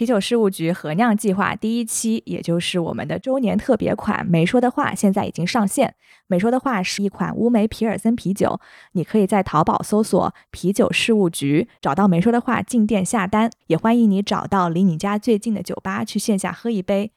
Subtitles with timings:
[0.00, 5.94] 啤酒事务局合酿计划第一期，也就是我们的周年特别款“没说的话”，现在已经上线。
[6.26, 8.58] “没说的话”是一款乌梅皮尔森啤酒，
[8.92, 13.50] 你可以在淘宝搜索“啤酒事务局”，找到“没说的话”进店下单。
[13.66, 17.12] 也欢迎你找到离你家最近的酒吧，去线下喝一杯。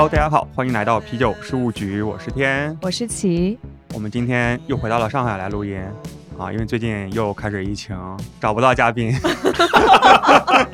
[0.00, 3.58] Hello，大家好，欢迎来到啤酒事务局，我是天，我是齐，
[3.92, 5.76] 我们今天又回到了上海来录音
[6.38, 7.96] 啊，因为最近又开始疫情，
[8.40, 9.12] 找不到嘉宾，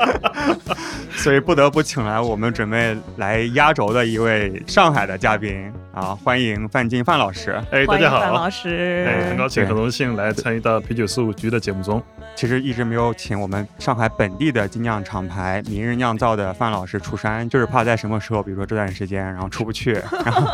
[1.17, 7.59] 所以不得不请来我们准备来压轴的一位上海的嘉宾啊，欢迎范进范老师。
[7.71, 12.03] 哎，大家好，范老师，哎，很高兴，很荣幸来参与到啤酒事务局的节目中。
[12.37, 19.93] 其实一直没有请我们上海本地的精酿厂牌明日酿造的范老师出山，就是怕在什么时候，比如说这段时间，然后出不去，
[20.25, 20.47] 然后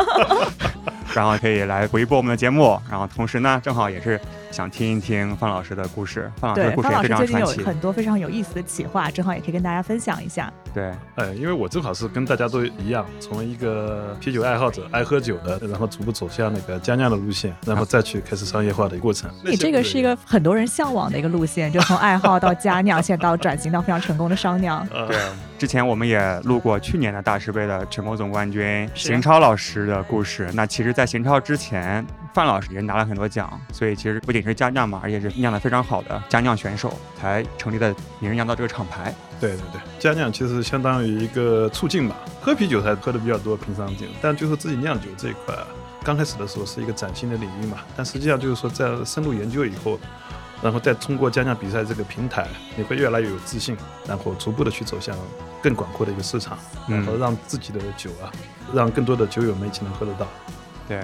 [1.13, 4.21] 然后可以来回播我们的节目，然后同时呢，正好也是
[4.51, 6.31] 想听一听范老师的故事。
[6.41, 10.53] 范老师的故事也非常传奇，很多非常有意思的企划，正好也可以跟大家分享一下。
[10.73, 19.31] 对，呃，因为我正好是跟大家都一样，从一个啤酒爱好者、爱喝酒的，然后逐步走向那个佳酿的路线，然后再去开始商业化的一个过程。
[19.45, 21.71] 你这个是一个很多人向往的一个路线。
[21.73, 24.87] 就从爱好到家酿，现在到转型到非常成功的商酿。
[25.09, 25.17] 对，
[25.59, 30.49] 之前我们也录过去年的大师杯的全国总冠军邢超老师的故事。
[30.55, 39.15] 那其实，在邢超之前，范老师也拿了很多奖，所以其实不仅是家酿嘛，而且是酿的非常好的家酿选手，才成立的名人酿造这个厂牌。
[39.41, 45.55] 对对对，家酿其实相当于一个促进吧，喝啤酒还喝的比较多，平常酒，但就是自己酿酒这一块，
[46.05, 49.99] 刚开始的时候是一个崭新的领域嘛，但实际上就是说在深入研究以后。
[50.63, 53.75] 然后再通过家酿比赛这个平台，你会越来越有自信，
[54.07, 55.17] 然后逐步的去走向
[55.63, 58.29] 更广阔的一个市场，然后让自己的酒啊，
[58.75, 60.29] 让更多的酒友们一起能喝得到。
[60.87, 61.03] 对，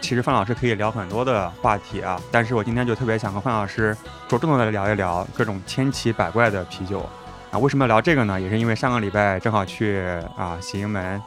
[0.00, 7.08] 其实范老师可以聊很多的话题啊，但是我今天就特别想和范老师着重的聊一聊各种千奇百怪的啤酒
[7.50, 7.58] 啊。
[7.58, 8.40] 为什么要聊这个呢？
[8.40, 10.00] 也是因为上个礼拜正好去
[10.36, 11.20] 啊喜盈门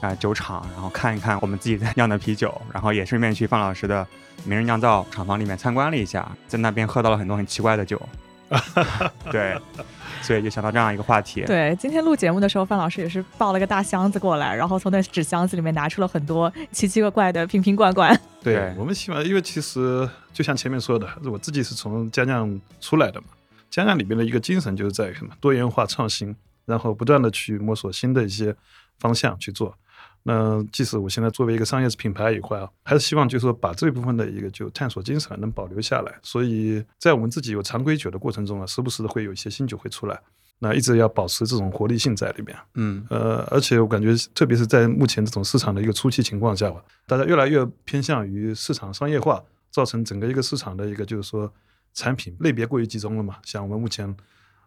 [0.00, 4.06] 啊 酒厂，然后看一看我们自己在酿的啤酒，然后也顺便去范老师的。
[4.44, 8.00] 名人酿造厂房里面参观了一下，在那边喝到了很多很奇怪的酒，
[9.30, 9.58] 对，
[10.22, 11.42] 所以就想到这样一个话题。
[11.44, 18.18] 对，今天录节目的时候，范老师也是抱了个大箱子过来，然后从那纸箱子里面拿出了很多奇奇怪怪的瓶瓶罐罐。
[18.42, 23.26] 对我们希望，因为其实就像前面说的，我自己是从家酿出来的嘛，
[23.68, 28.54] 家酿里面的一个精神就是在于什么多元化创新，然后不断的去摸索新的一些
[29.00, 29.76] 方向去做。
[30.28, 36.12] 那即使我现在作为一个商业品牌以后啊，还是希望就是说把这部分的一个就探索精神能保留下来。
[36.20, 40.20] 所以在我们自己有常规酒的过程中啊，时不时的会有一些新酒会出来，
[40.58, 42.56] 那一直要保持这种活力性在里面。
[42.74, 51.48] 嗯，呃，而且我感觉，特别是在目前这种市场的一个初期情况下吧，大家越来越偏向于市场商业化，造成整个一个市场的一个就是说
[51.94, 53.36] 产品类别过于集中了嘛。
[53.44, 54.12] 像我们目前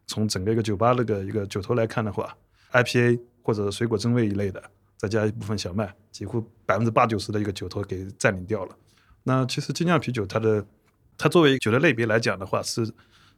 [0.07, 2.33] 从整个一个酒吧那个一个酒头来看的话
[2.71, 4.63] ，IPA 或者水果增味一类的。
[4.99, 8.75] 再加一部分小麦，几乎百分之八九十的一个酒头给占领掉了。
[9.23, 10.65] 那其实精酿啤酒，它的
[11.17, 12.85] 它作为酒的类别来讲的话，是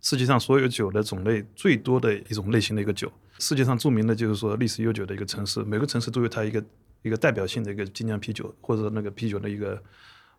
[0.02, 3.12] 世界上所有酒的种类最多的一种类型的一个酒。
[3.38, 6.64] 世界上著名的就是说历史悠久的一个城市，每个城市都有它一个
[7.04, 9.80] 一个代表性的一个精酿啤酒，或者那个啤酒的一个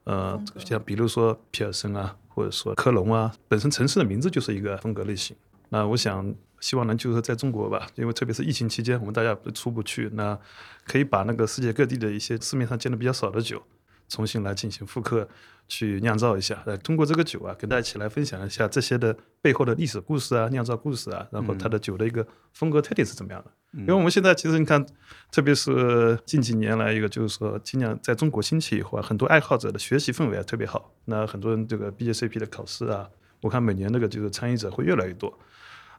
[0.03, 5.37] 呃，像比如说皮尔森啊，或者说科隆啊，本身城市的名字就是一个风格类型。
[5.69, 6.35] 那我想。
[6.63, 10.39] 希望能就是在中国吧，因为特别是疫情期间，我们大家出不去，那
[10.87, 13.61] 可以把那个世界各地的一些市面上见的比较少的酒，
[14.09, 15.29] 重新来进行复刻，
[15.67, 16.63] 去酿造一下。
[16.65, 23.51] 呃，通过这个酒啊，跟大家一起来分享一下这些的背后的历史故事啊，酿造故事啊，然后它的酒的一个风格特点是怎么样的？
[23.81, 24.87] 因为我们现在其实你看，
[25.33, 30.95] 特别是近几年来一个就是说今年在中国兴起以后啊，很多爱好者的学习氛围啊特别好。
[31.07, 33.09] 那很多人这个 BJCP 的考试啊，
[33.41, 35.37] 我看每年那个就是参与者会越来越多。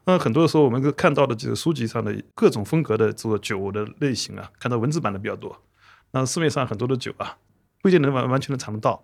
[0.06, 5.56] 那很多的时候，我们看到的就是书籍上的各种风格的这个酒的类型啊，看到文字版的比较多。
[6.10, 7.36] 那市面上很多的酒啊，
[7.80, 9.02] 不一定能完完全的尝得到。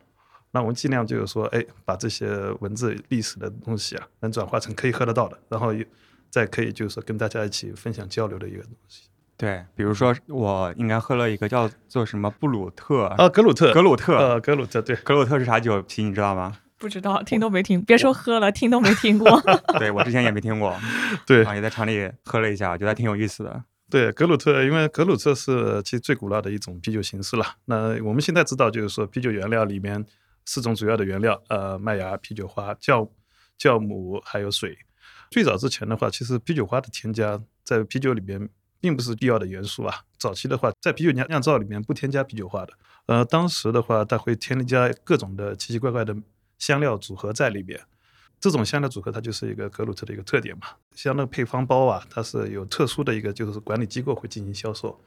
[0.53, 2.29] 那我们尽量就是说，哎，把这些
[2.61, 5.73] 文字历史的东西啊，能转化成可以喝得到的，然后
[6.29, 9.09] 再可以就是说跟大家一起分享交流的一个东西。
[9.37, 15.81] 对，比如说我应该喝了一个叫做什么布鲁特啊，格鲁特，格鲁特，呃，格鲁特，对，格鲁特是啥酒？
[15.83, 16.59] 皮你知道吗？
[16.81, 19.39] 不知道，听都没听，别说喝了，听都没听过。
[19.79, 20.75] 对我之前也没听过，
[21.27, 23.63] 对，啊，也在厂里喝了一下，觉得挺有意思的。
[23.91, 27.45] 对，格鲁特，因为格鲁特是其实最古老的一种啤酒形式了。
[27.67, 30.03] 那我们现在知道，就是说啤酒原料里面
[30.47, 33.07] 四种主要的原料，呃，麦芽、啤酒花、酵
[33.59, 34.79] 酵母还有水。
[35.31, 38.49] 最早之前的话，其实啤酒花的添加在啤酒里面
[38.81, 39.95] 并不是必要的元素啊。
[40.19, 42.73] 早期的话，在啤酒酿酿造里面不添加啤酒花的。
[43.07, 46.17] 呃，当时的话，它会添加各种的奇奇怪怪的
[46.61, 47.81] 香料组合在里边。
[48.39, 50.69] 这种香料组合它就是一个格鲁特的一个特点嘛。
[50.95, 54.99] 像那个配方包啊，它是有特殊的一个就是管理机构会进行销售，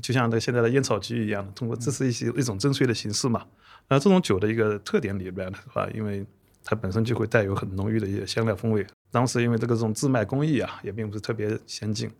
[0.00, 3.44] 就像那个现在的烟草局一样的，通过这是一些一种征税的形式嘛。
[3.88, 6.24] 那这种酒的一个特点里边的话，因为
[6.64, 8.86] 它本身就会带有很浓郁的一些香料风味。
[9.10, 12.10] 当时因为这个这种制麦工艺啊，也并不是特别先进，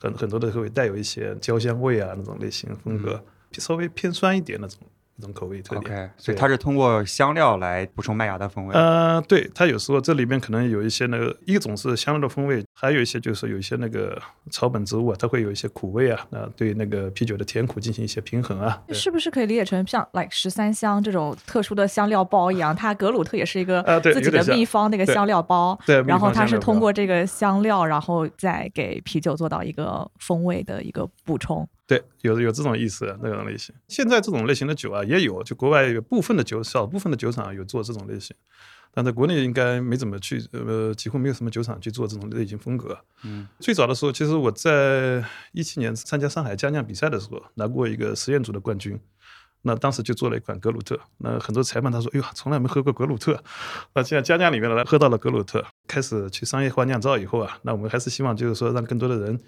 [0.00, 4.80] 很很多的会带有一些焦香味啊那种类型风格，稍微偏酸一点那种。
[5.16, 8.74] 一种口味特点，OK，所以它是通过香料来补充麦芽的风味。
[8.74, 14.20] 呃，对，它有时候这里面可能有一些那个，一种是香料的风味，还有一些就是有一些那个
[14.50, 18.82] 草本植物啊，它会有一些苦味啊，那对那个啤酒的甜苦进行一些平衡啊。
[18.90, 22.74] 是不是可以理解成像 like 十三香这种特殊的香料包一样？
[22.74, 31.68] 它格鲁特也是一个自己的秘方那个香料包，对，然后它是通过这个香料，然后再给啤酒做到一个风味的一个补充。
[31.86, 33.74] 对，有有这种意思，那种类型。
[33.88, 38.34] 现在这种类型的酒啊，也有，就国外有部分的酒，少部分的酒厂有做这种类型，
[38.90, 42.98] 但在国内应该没怎么去，呃，几乎没有什么酒厂去做这种类型风格。
[43.24, 45.22] 嗯，最早的时候，其实我在
[45.52, 48.98] 一七年参加上海佳酿比赛的时候，拿过一个实验组的冠军。
[49.66, 51.00] 那当时就做了一款格鲁特。
[51.16, 53.42] 那很多裁判他说：“哎呦，从来没喝过格鲁特。”
[53.94, 59.40] 那现在佳酿里面来喝到了格鲁特，开始去商业化酿造以后啊，那我们还是希望就是说让更多的人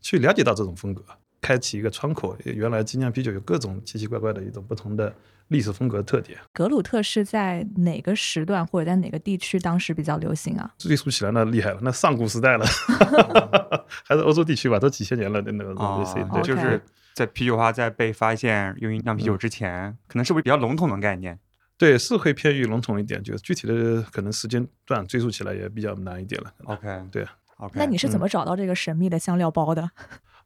[0.00, 1.04] 去了解到这种风格。
[1.40, 5.14] 开启一个窗口，原来精酿啤酒有各种奇奇怪怪的一种不同的
[5.48, 6.38] 历史风格特点。
[6.52, 10.70] 格鲁特是在哪个时段或者在哪个地区当时比较流行啊？
[10.78, 12.66] 追溯起来那厉害了，那上古时代了，
[14.04, 16.14] 还是欧洲地区吧，都几千年了的那个东西。
[16.32, 16.80] 对，就是
[17.14, 21.38] 在啤酒花在被发现用于酿啤酒之前，可能是不是比较笼统的概念？
[21.76, 26.52] 对，是会偏于笼统一点，就是具体的可能时间段追溯起来也比较难一点了。
[26.64, 27.26] OK，对
[27.56, 27.72] ，OK。
[27.74, 29.90] 那你是怎么找到这个神秘的香料包的？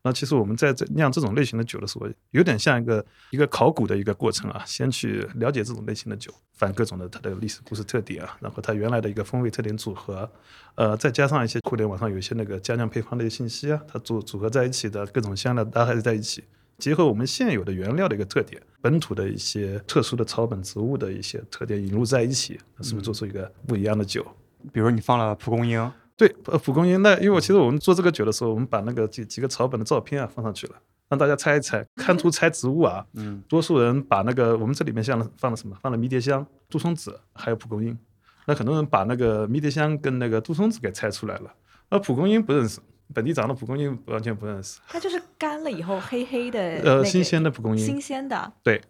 [0.06, 10.30] 那其实我们在这酿这种类型的酒的时候，有点像一个一个考古的一个过程啊，先去了解这种类型的酒，反各种的它的历史故事特点啊，然后它原来的一个风味特点组合，
[10.74, 16.44] 呃，再加上一些互联网上有一些那个佳酿配方的信息啊，它组组合在一起的各种香料搭配在一起，
[16.76, 24.22] 结合我们现有的原料的一个特点，本土的一些特殊的草本植物的一些特点引入在一起，是不是做出一个不一样的酒？
[24.70, 25.90] 比如你放了蒲公英。
[26.16, 30.74] 对，呃，蒲公英那，因为我其实我们做这个酒的时候，我们把那个几几个草本的照片啊放上去了，
[31.08, 33.04] 让大家猜一猜，看图猜植物啊。
[33.14, 33.42] 嗯。
[33.48, 35.76] 多数人把那个我们这里面像放了什么？
[35.82, 37.98] 放了迷迭香、杜松子，还有蒲公英。
[38.46, 41.52] 那很多人把那个迷迭香跟那个杜松子给猜出来了，
[41.88, 42.78] 而蒲公英不认识，
[43.12, 44.78] 本地长的蒲公英完全不认识。
[44.86, 46.60] 它就是干了以后黑黑的。
[46.60, 47.84] 呃，新鲜的蒲公英。
[47.84, 48.52] 新鲜的。
[48.62, 48.80] 对。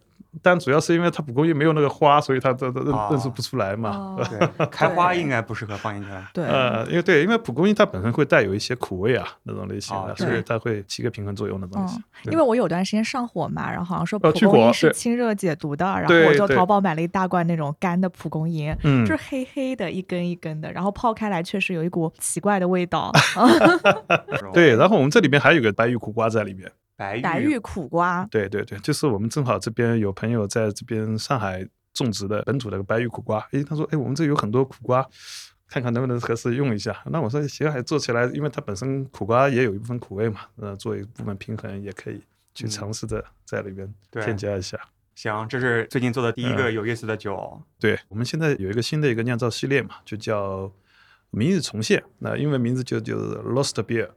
[0.42, 4.16] 但主要是因为它蒲公英没有那个花，所以它都都认认识不出来嘛。
[4.28, 6.08] 对，开花应该不适合放进去。
[6.32, 12.00] 对，呃，因为对，因为蒲公英它本身会带有一些苦味啊，那种类型的，所以它会起个平衡作用的东西。
[12.24, 18.76] 因为我有段时间上火嘛，然后好像说蒲公英是清热解毒的，然后我就淘宝买了一大罐那种干的蒲公英，
[19.06, 23.12] 就是黑黑的一根一根的，然后泡开来确实有一股奇怪的味道。
[24.52, 26.70] 对，然后我们这里面还有个白玉苦瓜在里面。
[27.22, 35.06] 白玉苦瓜，对对对，就是我们正好这边有朋友在这边上海种植的本土的白玉苦瓜，诶，他说，诶，我们这有很多苦瓜，
[35.68, 36.96] 看看能不能合适用一下。
[37.06, 42.20] 那我说行，还做起来，因为它本身苦瓜也有一部分苦味嘛，呃，做一部分平衡也可以
[42.54, 44.78] 去尝试着在里边添加一下。
[45.14, 47.62] 行，这是最近做的第一个有意思的酒。
[47.78, 50.72] 对，我们现在有一个新的一个酿造系列嘛，就叫
[51.30, 54.10] 明日重现，那英文名字就就是 Lost Beer，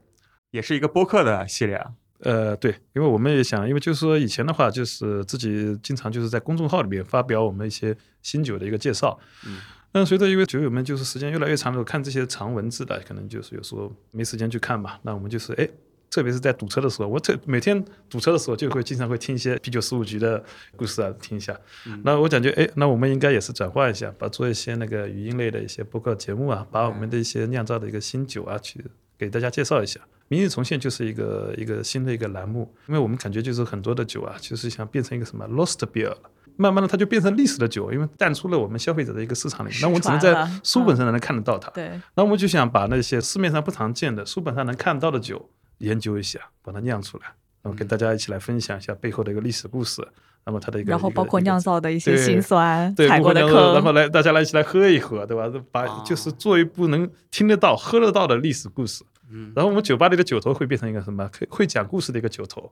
[0.50, 1.91] 也是一个播客的系列啊。
[2.20, 9.20] 呃，对，因为我们也想，因为就是说以前的话，就是自己经常就是在公众号里面发表我们一些新酒的一个介绍。
[9.46, 9.60] 嗯。
[9.90, 15.00] 但随着因为酒友们就是时间越来越长了，看这些长文字的，可能就是有时候没时间去看嘛。
[15.02, 15.68] 那我们就是哎，
[16.12, 20.44] 特别是在堵车的时候，我特每天堵车的时候就会经常会听一些啤酒十五局的
[20.76, 21.58] 故事啊，听一下。
[22.04, 28.84] 那我感觉哎，那我们应该也是转换一下，把做一些那个语音类的一些播客节目啊，把我们的一些酿造的一个新酒啊，去
[29.18, 30.02] 给大家介绍一下。
[30.29, 36.17] 明日重现就是一个一个新的一个栏目，因为我们感觉就是很多的酒啊，就是想变成一个什么 lost beer 了，
[36.57, 41.69] 慢慢的它就变成历史的酒，因为淡出了我们消费者的一个市场里，那我们只能在书本上才能看得到它。
[41.72, 47.25] 对，那我们就想把那些市面上不常见的、书本上能看到的酒研究一下，把它酿出来，
[47.62, 50.05] 然后跟大家一起来分享一下背后的一个历史故事，
[50.46, 55.50] 那么它的一个，然后包括酿造的一些辛酸，对，踩过的坑，然后来大家来一起来喝一喝，对吧？
[55.72, 59.05] 把就是做一部能听得到、喝得到的历史故事。
[59.31, 61.29] 嗯，然后我们酒吧里的酒头会变成一个什么？
[61.38, 62.72] 会会讲故事的一个酒头，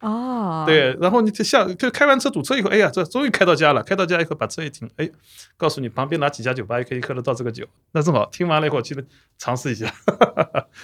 [0.00, 3.82] 哦，，对，然后你就下就开完车堵车以后，哎呀，这终于开到家了。
[3.82, 5.08] 开到家以后把车一停，哎，
[5.56, 7.66] 告诉你旁边哪几家酒吧也可以喝得到这个酒。
[7.92, 8.96] 那正好听完了以后，去
[9.38, 9.92] 尝试一下，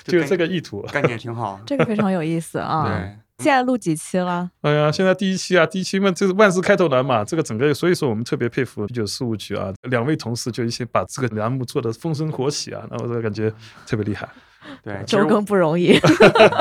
[0.05, 0.83] 就是这个意图。
[0.93, 2.87] 概念挺好这个非常有意思啊。
[2.89, 4.51] 对，现在录几期了？
[4.63, 13.53] 哎呀，现在第一期啊，第一期嘛，这是万事开头难嘛，这个整个，所以说我们特别佩服啤酒事务局啊，两位同事就一起把这个栏目做得风生火起啊，那我这个感觉
[13.87, 14.29] 特别厉害，
[14.83, 15.99] 对，周更 不容易。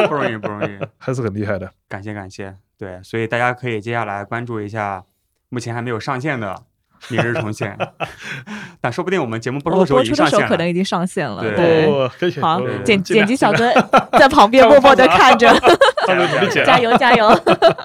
[0.08, 0.80] 不容易，不容易。
[0.98, 1.72] 还是很厉害的。
[1.88, 5.04] 感谢感谢，对，所以大家可以接下来关注一下
[5.50, 6.56] 目前还没有上线的
[7.14, 7.78] 《明日重现》，
[8.82, 10.48] 但说不定我们节目播出的时候播出的时候已经上线了。
[10.50, 11.42] 可能已经上线了。
[11.42, 13.72] 对好，剪剪辑小哥
[14.18, 15.54] 在旁边默默的看着，
[16.66, 17.30] 加油加油！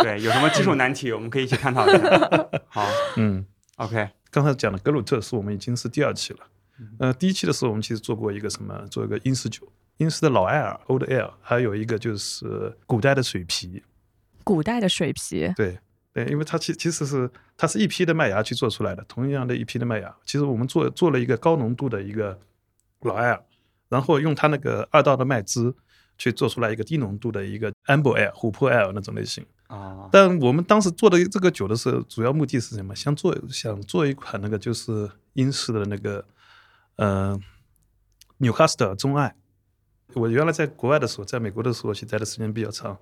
[0.00, 2.48] 对，有什么技术难题，我们可以一起探讨一下。
[2.68, 3.44] 好嗯。
[3.76, 6.38] ，OK，刚才讲的格鲁特是我们已经是第二期了。
[6.78, 9.62] 嗯呃，第一期的时候我们其实做过一个什么，做一个英式酒，
[9.98, 13.82] 英式的老艾尔 （Old Ale），还有一个就是古代的水皮。
[14.42, 15.78] 古代的水皮，对
[16.12, 22.38] 对，因为它其其实是它是一批的麦芽去做出来的，同样的一批的麦芽，其实我们做做了一个高浓度的一个
[23.00, 23.42] 老艾尔，
[23.88, 25.74] 然后用它那个二道的麦汁
[26.18, 29.46] 去做出来一个低浓度的一个 Amber Ale 琥珀 Ale 那种类型。
[29.68, 32.94] 啊，但我们当时做的这个酒的时候，主要目的是什么？
[32.94, 36.24] 想做想做一款那个就是英式的那个，
[36.96, 37.40] 呃，
[38.38, 39.34] 纽卡斯特中艾。
[40.14, 42.96] 我原来在国外的时候，在美国的时候，其实待的时间比较长，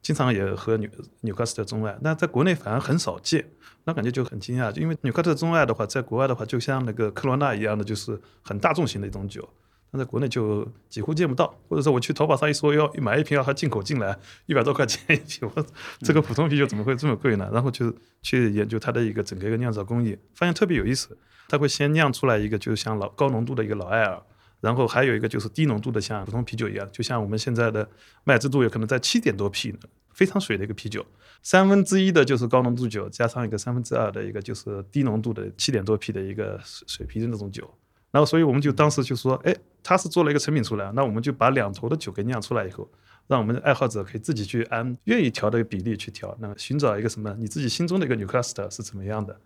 [0.00, 0.88] 经常也喝纽
[1.20, 1.96] 纽卡斯特中外。
[2.00, 3.48] 那在国内反而很少见，
[3.84, 9.48] 那感觉就很惊讶，因为纽卡斯特中外的话，在国外的话，就像那个科罗娜一样的，就是很大众型的一种酒。
[9.94, 15.66] 但在国内就几乎见不到，或者说我去淘宝上一说要买一瓶要它进口进来 一百多块钱一瓶，我
[16.00, 17.50] 这个普通啤酒怎么会这么贵呢？
[17.52, 21.18] 然后就去研究它的一个整个一个酿造工艺，发现特别有意思。
[21.48, 24.22] 它会先酿出来一个就是像老高浓度的一个老艾尔，
[24.62, 27.86] 然后还有一个就是低浓度的像普通啤酒一样，就像我们现在的
[28.22, 29.74] 麦汁度有可能在七点多 P，
[30.14, 31.04] 非常水的一个啤酒。
[31.42, 37.68] 三分之一的就是高浓度酒，加上一个三分之二的一个就是低浓度的七点多 P 的一个水水啤的那种酒。
[38.12, 39.52] 然后，所以我们就当时就说，哎，
[39.82, 42.88] 他是做了一个成品出来，那我们就把两头的酒给酿出来以后，
[43.26, 49.40] 让我们的爱好者可以自己去按愿意调的比例去调，那寻找一个什么你自己心中的一个 New caste 是怎么样的。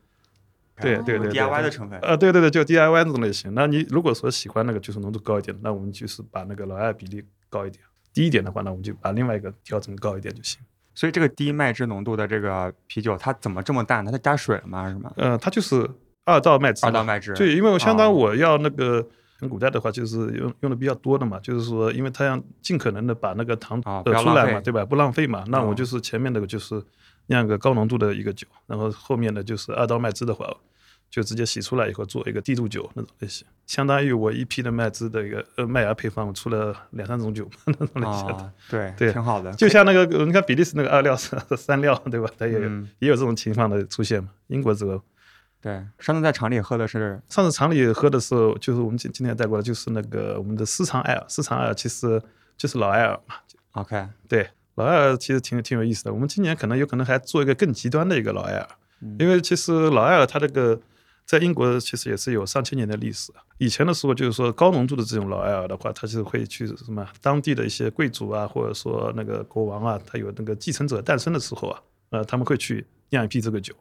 [0.80, 1.98] 对对对对，DIY 的成分。
[2.00, 3.52] 呃，对对对，就 DIY 那种类型。
[3.54, 10.60] 那你如果说喜欢那个就是浓度高一点，那我们就是把那个老艾比例高一点；低一点的话，那我们就把另外一个调整高一点就行。
[10.94, 14.10] 所以这个低麦汁浓度的这个啤酒，它怎么这么淡呢？
[14.10, 14.82] 它加水了吗？
[14.82, 15.12] 还是什么？
[15.16, 15.88] 呃，它就是
[16.24, 17.34] 二道麦汁，二道麦汁。
[17.34, 19.06] 对，因为我相当哦我要那个
[19.38, 24.84] 很古代的话，就是用用的比较多的嘛，就是说，因为它要尽可能的把那个糖啊不呃出来嘛，对吧？
[24.84, 25.44] 不浪费嘛。
[25.48, 26.82] 那我哦就是前面那个就是
[27.26, 30.46] 酿个高浓度的一个酒，然后后面的就是二道麦汁的话，
[31.10, 38.34] 就直接洗出来以后做一个低度酒那种类型，相当于我一批的麦汁的一个呃麦芽配方，我出了两三种酒 那种类型的。
[38.34, 39.52] 啊，对，对挺好的。
[39.54, 42.28] 就像那个，你看比利时那个二料三料，对吧？
[42.38, 44.30] 它也有、嗯也有这种情况的出现嘛。
[44.48, 45.00] 英国这个
[45.60, 52.22] 对，上次在厂里喝的是上次厂里喝的时候，就是我们今今天也带过来，就是那个我们的私藏艾尔，私藏艾尔其实
[52.56, 53.34] 就是老艾尔嘛。
[53.72, 56.14] OK，对，老艾尔其实挺挺有意思的。
[56.14, 58.68] 我们今年可能有可能还做一个更极端的一个老艾尔，
[59.02, 60.80] 嗯因为其实老艾尔它这个
[61.26, 63.32] 在英国其实也是有上千年的历史。
[63.58, 71.80] 以前的时候就是说高浓度的这种老艾尔的话，它是会去什么当地的一些贵族啊，或者说那个国王啊，他有那个继承者诞生的时候啊，
[72.10, 73.74] 呃，他们会去酿一批这个酒。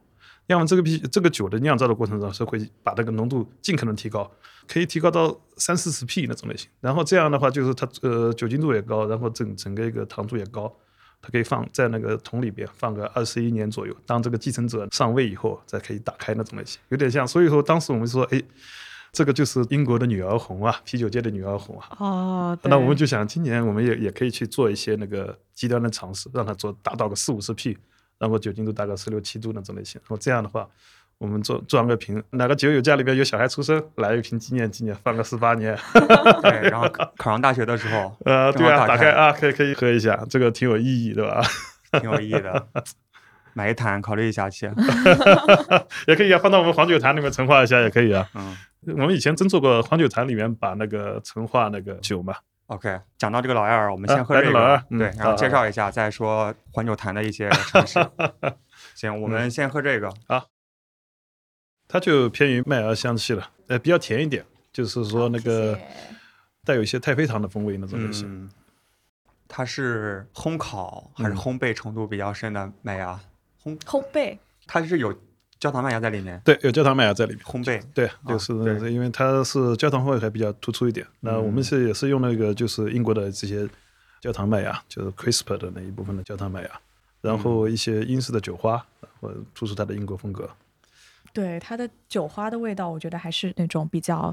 [0.47, 4.29] 酿完这个啤这个酒的酿造的过程中，是会把这个浓度尽可能提高，
[4.67, 6.69] 可以提高到三四十 P 那种类型。
[6.79, 10.71] 然后这样的话，就是它呃酒精度也高，然后整整个一个糖度也高，
[11.21, 13.95] 它可以放在那个桶里边放个二十一年左右。
[14.05, 17.27] 当这个继承者上位以后，再可以打开那种类型，有点像。
[17.27, 18.39] 所以说当时我们说，哎，
[19.11, 21.87] 这个就是英国的女儿红啊，啤酒界的女儿红啊。
[21.97, 27.77] 哦，那我们就想，今年我们也也可以去做一些那个极端的尝试，让它做达到个四五十 P，
[28.17, 29.99] 然后酒精度大概十六七度那种类型。
[30.03, 30.67] 然后这样的话，
[31.17, 35.77] 我们做装个瓶，哪个酒友家里边有小孩出生，来一瓶纪念纪念，放个十八年。
[36.41, 41.41] 对，然后考考上大学的时候，呃，对啊，打开打开啊，可以可以喝一下，这个挺有意义，对吧？
[41.99, 42.67] 挺有意义的。
[43.53, 44.69] 买一坛考虑一下去。
[46.07, 48.27] 也可以啊，放到我们黄酒坛里面陈化一下也可以啊。
[48.33, 48.55] 嗯
[48.87, 52.35] 我们以前真做过黄酒坛里面把那个陈化那个酒嘛，
[52.67, 57.99] ，OK，讲到这个老艾尔，我们啊先喝这个，对，然后介绍一下，再说环球坛的一些尝试。
[58.95, 60.45] 行，我们先喝这个啊。
[61.87, 64.43] 它就偏于麦芽香气了，呃，比较甜一点，
[64.73, 65.79] 就是说那个
[66.63, 68.27] 带有一些太妃糖的风味那种类型。
[68.27, 68.49] 嗯，
[69.47, 73.19] 它是烘烤还是嗯烘焙程度比较深的麦芽？
[73.63, 75.15] 烘，烘焙它是有
[75.65, 77.43] 焦糖麦芽在里面，对，有焦糖麦芽在里面。
[77.43, 77.81] 烘焙。
[77.93, 81.05] 对，就是、啊对因为它是焦糖味还比较突出一点。
[81.21, 83.67] 那我们嗯是也是用那个就是英国的这些
[84.21, 86.69] 焦糖麦芽，就是 CRISPR 的那一部分的焦糖麦芽。
[87.21, 88.85] 然后一些英式的酒花，
[89.19, 90.47] 或者突出它的英国风格。
[91.33, 94.31] 对它的酒花的味道，我觉得还是那种比较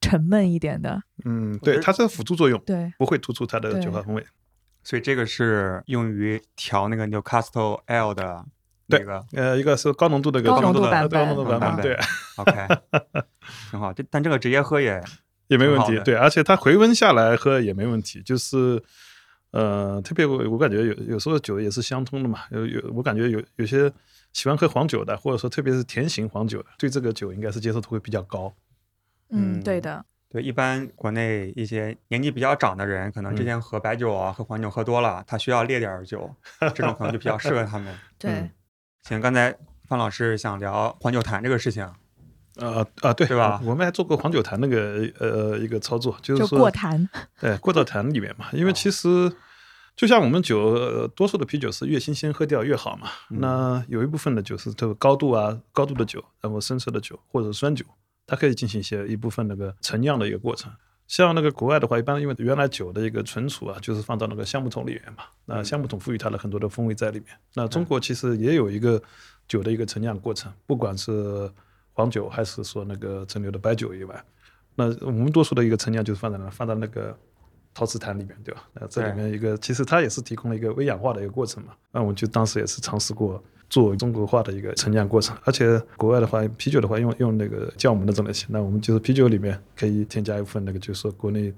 [0.00, 1.02] 沉闷一点的。
[1.24, 4.24] 嗯，对，它是辅助作用，对，不会突出它的酒花风味。
[4.84, 11.98] 所以这个是用于调那个 Newcastle Ale 的那对个呃，一个是高浓度的一个高浓度的版本高浓度版版本对
[12.36, 12.66] ，OK，
[13.70, 13.92] 挺好。
[13.92, 15.02] 这但这个直接喝也
[15.48, 15.80] 也没问。
[15.82, 18.82] 题对，而且它回温下来喝也没问题，就是。
[19.52, 23.92] 呃，特别我我感觉有有时候酒也是相通的嘛，有有我感觉有有些
[24.32, 28.50] 喜欢喝黄酒的，或者说特别是甜型黄酒的，对这个酒应该是接受度会比较高。
[29.28, 36.34] 嗯，嗯对的，对，一般国内一些年纪比较长的人，可能之嗯前喝白酒啊、喝黄酒喝多了，他需要烈点儿酒，
[36.74, 37.94] 这种可能就比较适合他们。
[38.18, 38.50] 对嗯，
[39.02, 39.56] 行，刚才
[39.88, 41.88] 范老师想聊黄酒坛这个事情，
[42.56, 47.08] 呃啊，对对吧我们还做过黄酒坛那个呃一个操作，就是过坛。
[47.40, 49.32] 对，过到坛里面嘛，因为哦其实
[49.96, 53.08] 就像我们酒，呃多数的啤酒是越新鲜喝掉越好嘛。
[53.30, 57.84] 嗯那有一部分的酒是特别高度啊、高度的酒，然后深色的酒或者是酸酒，
[58.26, 60.72] 它可以进行一些一部分那个陈酿的一个过程。
[61.12, 65.24] 像那个国外的话，一般因为原来酒的一个存储啊，就是放到那个橡木桶里面嘛。
[65.44, 67.28] 那嗯橡木桶赋予它的很多的风味在里面。
[67.52, 69.00] 那中国其实也有一个
[69.46, 71.52] 酒的一个陈酿过程，不管是
[71.92, 74.24] 黄酒还是说那个蒸馏的白酒以外，
[74.74, 77.14] 那我们多数的一个陈酿就是放在那放在那个
[77.74, 78.66] 陶瓷坛里面，对吧？
[78.72, 81.74] 那这里面一个其实它也是提供了一个微氧化的一个过程嘛。
[81.90, 91.50] 那我们就当时也是尝试过做中国化的一个陈酿过程，而且国外的话，啤酒的话用用那个酵母那种类型，那我们就是啤酒里面可以添加一部分那个就是说国内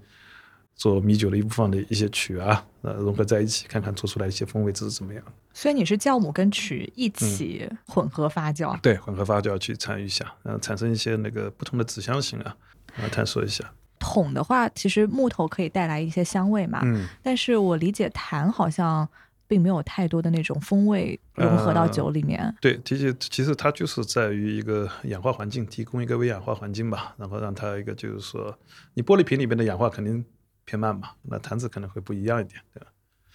[0.76, 5.21] 做米酒的一部分的一些曲啊，呃融合在一起，看看做出来一些风味值是怎么样。
[5.52, 8.78] 所以你是酵母跟曲一起混合发酵。
[8.80, 12.56] 对，混合发酵去参与一下，嗯、产生一些那个不同的指向性啊，
[12.97, 13.64] 啊，探索一下。
[13.99, 19.09] 桶的话，其实木头可以带来一些香味嘛，嗯，但是我理解坛好像
[19.54, 22.52] 并没有太多的那种风味融合到酒里面。
[22.61, 28.58] 对，其实其实它就是在于一个氧化环境，提供一个微氧化环境吧，然后让它一个就是说，
[28.94, 30.25] 你玻璃瓶里边的氧化肯定
[30.64, 32.87] 偏慢嘛，那坛子可能会不一样一点，对吧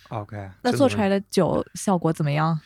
[0.10, 2.60] ？OK，那做出来的酒效果怎么样？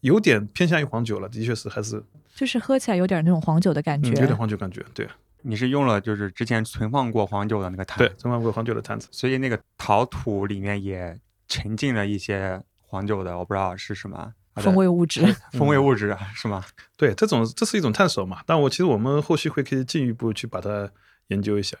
[0.00, 2.04] 有点偏向于黄酒了，的确是还是、
[2.34, 4.10] 就是喝起来有点那种黄酒的感觉。
[4.10, 5.08] 嗯、有点黄酒感觉，对
[5.40, 9.08] 你是用了就是之前存放过黄酒的那个坛，对，，存放过黄酒的坛子。
[9.10, 15.22] 所以那个陶土里面也沉浸了一些黄酒的，我不知道是什么风味物质。
[15.52, 16.64] 风味物质是吗？
[16.96, 18.42] 对，这种这是一种探索嘛。
[18.46, 20.90] 但我其实我们后续会可以进一步去把它
[21.28, 21.76] 研究一下。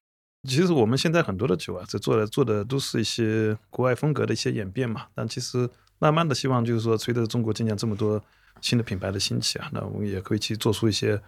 [0.46, 5.06] 其实我们现在很多的酒啊，这做的做的都是一些国外风格的一些演变嘛。
[5.14, 5.68] 但其实
[5.98, 8.22] 慢慢的希望就是说，随着中国今年这么多
[8.60, 11.20] 新的品牌的兴起啊，那我们也可以去做出一些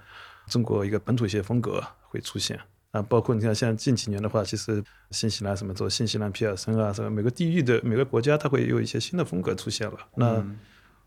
[0.47, 2.61] 中国一个本土一些风格会出现。
[2.93, 9.97] 啊，包括你看，像近几年的话，其实新西兰什么做新西兰皮尔森啊，什么每个地域的每个国家，它会有一些新的风格出现了。
[10.17, 10.59] 那嗯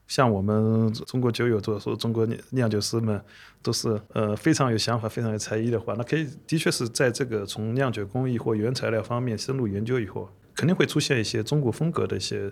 [0.06, 3.24] 像我们中国酒友或者说中国酿酿酒师们，
[3.62, 12.52] 都是呃非常有想法、非常有才艺的话，那可以的确是在这个从酿酒工艺或原材料方面深入研究以后，肯定会出现一些中国风格的一些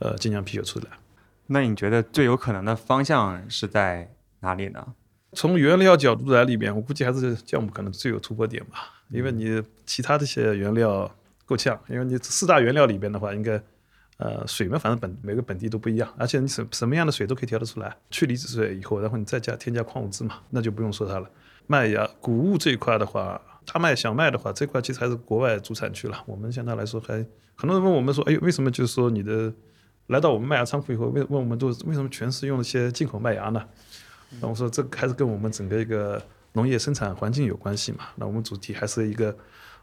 [0.00, 0.86] 呃精酿啤酒出来。
[1.46, 4.94] 那你觉得最有可能的方向是在哪里呢？
[5.32, 11.10] 从原料角度来里边，我估计还是酵母可能最有突破点吧，因为你其他的一些原料
[11.46, 13.60] 够呛，因为你四大原料里边的话，应该
[14.16, 21.30] 呃水嘛，反正本每个本地都不一样，而且你什什么样的水都可以调得出来，去离子水以后，然后你再加添加矿物质嘛，那就不用说它了。
[21.66, 23.40] 麦芽、谷物这一块的话，
[23.72, 26.20] 大麦、小麦的话，这块其实还是国外主产区了。
[26.26, 29.52] 我们相对来说还很多人问我们说，哎，为什么就是说你的
[30.08, 33.64] 来到我们麦芽仓库以后，问问我们都为什么全是用一些进口麦芽呢？
[34.40, 38.04] 那我说这还是跟我们整个一个农业生产环境有关系嘛。
[38.16, 39.36] 那我们主题还是一个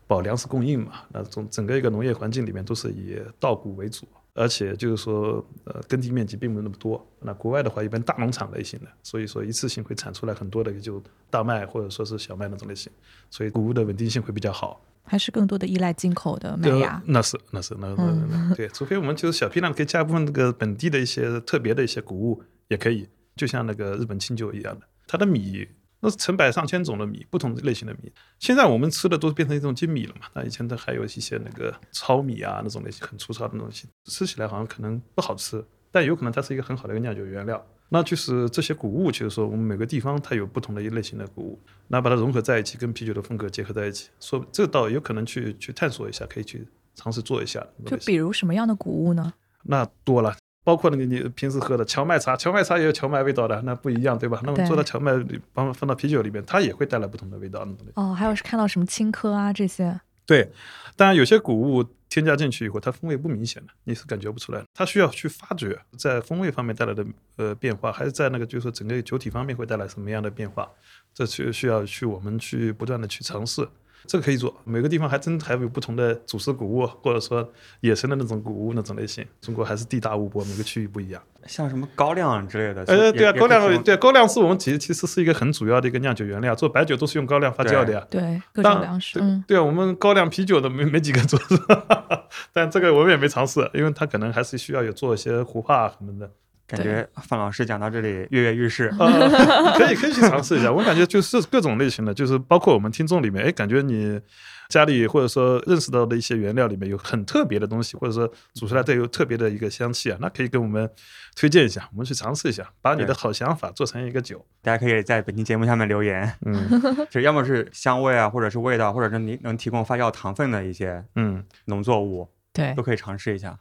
[0.05, 0.93] 保粮食供应嘛。
[1.09, 7.05] 那从整个一个农业环境里面都是以稻谷为主，而且就是说呃耕地面积并没有那么多。
[7.19, 12.91] 那国外的话一般大农场类型的，所以说一次性会产出来很多的就大麦或者说是小麦那种类型，
[13.29, 14.81] 所以谷物的稳定性会比较好。
[15.09, 17.01] 还是更多的依赖进口的麦芽。
[17.05, 23.07] 那是那是那那那那对，除非我们就是小批量可以加一部分这个本地的一些特别的一些谷物也可以，
[23.37, 25.65] 就像那个日本清酒一样的，它的米
[25.99, 28.11] 那是成百上千种的米，不同类型的米。
[28.39, 37.65] 现在我们吃的都变成一种精米了嘛，那以前的还有一些那个糙米啊那种类型很粗糙的东西，吃起来好像可能不好吃，但有可能它是一个很好的一个酿酒原料。
[37.89, 47.65] 那就是这些谷物，就是说我们每个地方它有不同的一类型的谷物，那把它融合在一起，跟啤酒的风格结合在一起，说这倒有可能去去探索一下，可以去尝试做一下。
[47.85, 49.33] 就比如什么样的谷物呢？
[49.63, 50.35] 那多了，
[50.67, 54.41] 包括那个你平时喝的荞麦茶，荞麦茶也有荞麦味道的，那不一样，对吧？
[54.43, 57.65] 那么做到荞麦里，放放到啤酒里面，它也会带来不同的味道。
[57.93, 59.97] 哦，还有是看到什么青稞啊这些。
[60.25, 60.51] 对，
[60.97, 64.65] 当然有些谷物添加进去以后，它风味不明显的，你是感觉不出来的。
[64.73, 67.05] 它需要去发掘在风味方面带来的
[67.37, 70.69] 呃变化，还是在那个就是说整个酒体方面会带来什么样的变化，
[71.13, 73.65] 这需需要去我们去不断的去尝试。
[74.07, 77.47] 这个可以做，每个地方还真还有不同的主食谷物，或者说
[77.81, 79.25] 野生的那种谷物那种类型。
[79.41, 81.21] 中国还是地大物博，每个区域不一样。
[81.45, 88.05] 像什么高粱之类的，呃，对啊，高粱，对对高粱是我们其实其实是一个很主要的一个酿酒原料，做白酒都是用高粱发酵的呀。
[88.09, 96.29] 对，各当种粮食，对嗯，对啊，我们高粱啤酒的没没几个做，是 吧但这个我们也没尝试，因为它可能还是需要有做一些糊化什么的。
[96.67, 98.93] 感觉范老师讲到这里跃跃欲试。
[98.99, 99.29] 呃，
[99.79, 100.71] 可以可以去尝试一下。
[100.71, 104.19] 我感觉就是各种类型的，就是包括我们听众里面，哎，感觉你
[104.67, 110.89] 家里或者说认识到的一些原料里面有很特别的东西，或者说煮出来带有特别的一个香气啊，那可以给我们
[111.37, 114.45] 推荐一下，我们去尝试一下，把你的好想法做成一个酒。
[114.61, 116.69] 大家可以在本期节目下面留言，嗯
[117.09, 121.45] 就要么是香味啊，或者是味道，或者是你能提供发酵糖分的一些嗯。
[121.65, 123.57] 农作物，对都，可以尝试一下。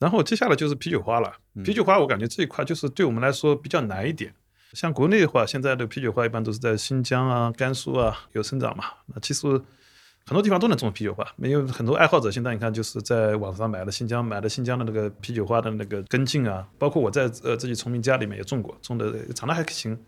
[0.00, 1.32] 然后接下来就是啤酒花了。
[1.54, 4.34] 嗯啤酒花我感觉这一块就是对我们来说比较难一点。
[4.72, 8.84] 像国内的话，现在的啤酒花一般都是在新疆啊、甘肃啊有生长嘛。
[9.06, 9.46] 那其实
[10.26, 19.98] 很多地方都能种啤酒花，没有很多爱好者现在你看就是在网上买了新疆买了新疆的那个啤酒花的那个根茎啊，包括我在呃自己崇明家里面也种过，种的长得还行。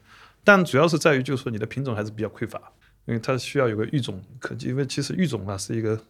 [0.45, 2.61] 但主要是在于就是说你的品种还是比较匮乏，
[3.07, 6.01] 因为它需要有个育种科技，因为其实育种啊是一个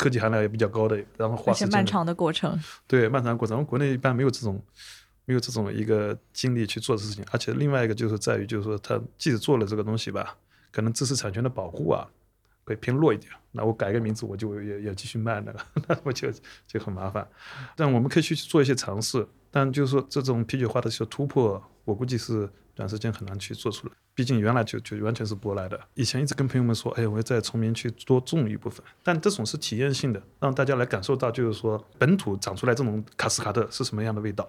[0.00, 4.58] 科技含量也比较高的，然后花而且时间的漫长的过程，对漫长的过程，我们国内一般没有这种
[5.26, 10.34] 没有这种一个精力去做的事情，而且另外一个就是在于，就是说他即使做了这个东西吧，
[10.72, 12.08] 可能知识产权的保护啊
[12.64, 13.30] 会偏弱一点。
[13.52, 16.32] 那我改个名字，我就也也继续卖那个，那我就
[16.66, 17.28] 就很麻烦。
[17.76, 22.48] 但我们可以去做一些尝试，但就是说这种啤酒花的小突破，我估计是
[22.80, 23.92] 短时间很难去做出来。
[24.14, 25.78] 毕竟原来就就完全是舶来的。
[25.94, 34.48] 以前一直跟朋友们说，哎，我要在崇明去多种一部分，但这种是体验性的，让大家来感受到，就是说本土长出来这种卡斯卡特是什么样的味道。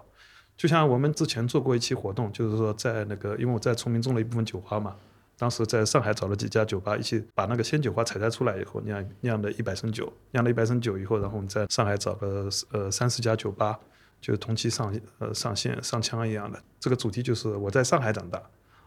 [0.57, 4.95] 就像我们之前做过一期活动，就是说在那个，因为我在崇明种了一部分酒花嘛，
[5.37, 13.79] 当时在上海找了几家酒吧，一起把那个鲜酒花采摘出来以后，酿酿的一百升酒，酿了一百升酒以后，然后我们在上海找个呃三四家酒吧，
[14.21, 16.61] 就同期上呃上线上枪一样的。
[16.79, 18.41] 这个主题就是我在上海长大，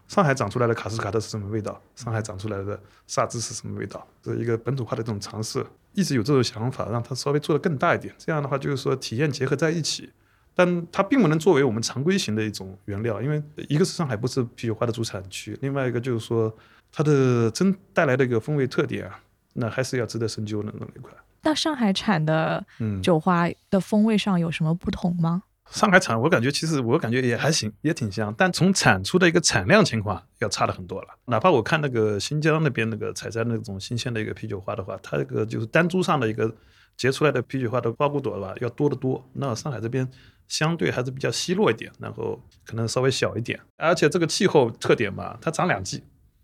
[0.07, 1.79] 上海长出来的卡斯卡特是什么味道？
[1.95, 4.07] 上海长出来的萨兹是什么味道？
[4.23, 8.15] 这一个本土化的这种尝试，一直有这种想法，让它稍微做得更大一点。
[8.17, 10.09] 这样的话，就是说体验结合在一起。
[10.57, 16.55] 但它并不能作为我们常规型的一种原料，因为一个是上海不是啤酒花的主产区，另外一个就是说
[16.93, 19.19] 它的真带来的一个风味特点啊，
[19.51, 21.11] 那还是要值得深究的那么一块。
[21.45, 25.43] 那上海产的嗯，酒花的风味上有什么不同吗？
[25.69, 31.07] 上海产，我感觉其实我感觉也还行，也挺香，但从产出的一个产量情况要差的很多了。
[31.25, 36.51] 哪怕我看那个新疆那边那个采摘那种新鲜的一个啤酒花的话，它这个就是单株上的一个
[36.97, 39.23] 结出来的啤酒花的花骨朵吧，要多得多。
[39.33, 40.07] 那上海这边
[40.47, 46.03] 相对还是比较稀落一点，然后可能稍微小一点，而且这个气候特点嘛，它长两季。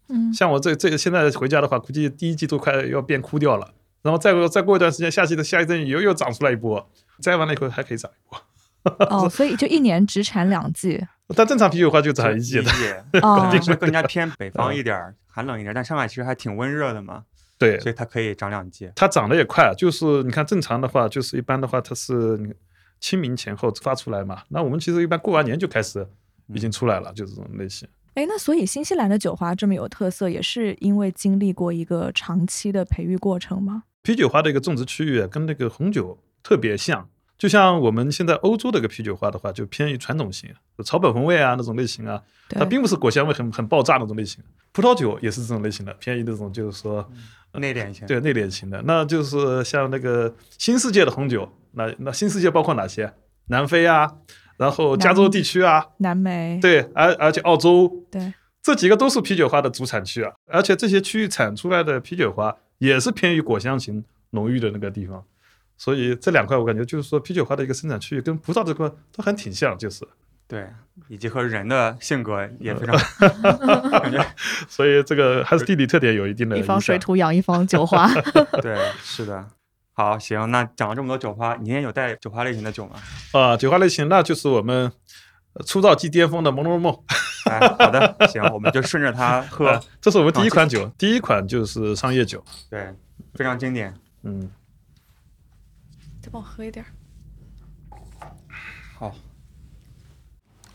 [0.09, 6.89] 嗯，像我这这现在回家的话，估计第一季都快要变枯掉了，然后再过再过一段时间，夏季的下一阵雨又又长出来一波，
[7.21, 8.41] 摘完了以后还可以长一波。
[9.11, 10.99] 哦，所以就一年只产两季。
[11.35, 12.65] 但正常啤酒花就长一季季
[13.13, 17.23] 的，哦 可能是更加偏北方一点儿，寒冷一点儿，但上海其实还挺温热的嘛，
[17.59, 18.91] 对，所以它可以长两季。
[18.95, 22.51] 它长得也快，就是你看正常的话，就是一般的话，它是你
[22.99, 24.41] 清明前后发出来嘛。
[24.49, 26.05] 那我们其实一般过完年就开始
[26.47, 27.87] 已经出来了，就这种类型。
[28.15, 33.83] 哎，那所以新西兰的酒花这么有特色，也是因为经历过一个长期的培育过程吗？
[34.03, 44.43] 啤酒花的一个种植区域啊跟那个红酒特别像，就像我们现在欧洲的一个啤酒花的话，就偏于传统型，草本风味啊那种类型啊，它，并不是果香味很很爆炸那种类型。
[44.71, 47.07] 葡萄酒也是这种类型的，偏于那种就是说
[47.53, 48.81] 内敛型，对内敛型的。
[48.85, 53.13] 那就是像那个新世界的红酒，那那新世界包括哪些？
[53.47, 54.09] 南非啊，
[54.57, 65.23] 然后加州地区啊，南美，对，而而且澳洲对这几个都是啤酒花的主产区啊，而且这些区域产出来的啤酒花也是偏于果香型浓郁的那个地方，
[65.77, 70.03] 所以这两块我感觉就是说啤酒花的一个生产区域跟葡萄这块都很挺像，就是，
[70.47, 70.67] 对，
[71.07, 72.97] 以及和人的性格也非常
[73.91, 74.25] 感觉，
[74.67, 78.09] 所以这个还是地理特点有一定的一方水土养一方酒花。
[78.61, 79.47] 对，是的。
[79.93, 82.95] 好，行，那讲了这么多酒花，你今天有带酒花类型的酒吗？
[83.33, 83.55] 啊。
[83.55, 84.91] 酒花类型那就是我们呃
[85.65, 86.97] 出道即巅峰的朦胧梦，
[87.49, 92.93] 哎，好的，行，我们就顺着它 喝啊，这是我们第一款酒，第一款就是商业酒，对，
[93.33, 93.93] 非常经典。
[94.23, 94.49] 嗯，
[96.21, 96.85] 再帮我喝一点。
[98.97, 99.13] 好，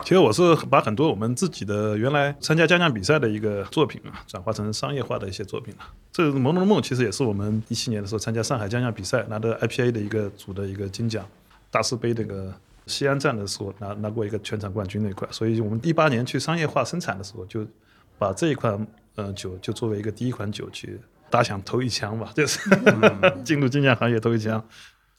[0.03, 5.85] 其实我是把很多我们自己的原来参加家酿比赛的一个作品啊，转化成商业化的一些作品了。
[6.13, 11.25] 这《朦胧的梦》其实也是我们一七年的时候参加上海家酿比赛拿的 IPA 的一个组的一个金奖，
[11.71, 12.53] 大师杯那个
[12.87, 15.29] 西安站的时候拿拿过一个全场冠军那一块。
[15.31, 17.67] 所以我们一八年去商业化生产的时候，就
[18.19, 22.61] 把这一款呃酒就作为一个第一款酒去打响头一枪吧， 就是
[23.45, 24.65] 进入精酿行业头一枪。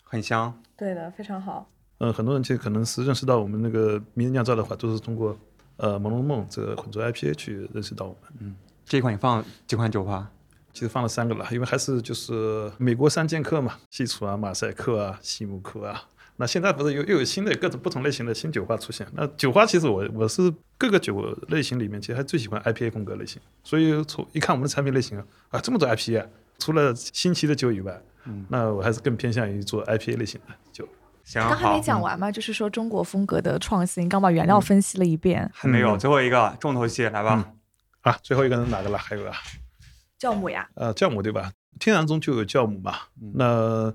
[0.04, 0.54] 很香。
[0.78, 1.70] 对的，非常好。
[2.00, 5.38] 嗯，很多人其实可能是认识到我们那个迷人酿造的话，都是通过
[5.78, 8.32] 呃《朦胧梦》这个混浊 IPA 去认识到我们。
[8.40, 10.32] 嗯这一款你放几款酒吧？
[10.72, 16.04] 其实放了三个了，因为还是就是美国三剑客嘛，西楚啊、马赛克啊、西姆克啊。
[16.40, 19.06] 那现在不是又又有新的各种不同类型的新酒花出现？
[19.14, 23.42] 那酒花其实我我是各个酒类型里面，其实还最喜欢 IPA 风格类型。
[23.64, 26.28] 所以从一看我们的产品类型啊，啊这么多 IPA，、啊、
[26.60, 30.88] 除了新奇的酒以外，嗯那我还是更偏向于做 IPA 类型的酒。
[31.24, 35.50] 行，刚还没，讲完嘛，就是说中国风格的创新，刚把原料分析了一遍。
[35.54, 37.52] 还没有嗯最后一个重头戏，来吧。
[38.02, 38.98] 啊，最后一个是哪个了？
[38.98, 39.36] 还有啊，
[40.20, 41.52] 酵母呀，呃，酵母对吧？
[41.80, 42.96] 天然中就有酵母嘛，
[43.34, 43.94] 那呃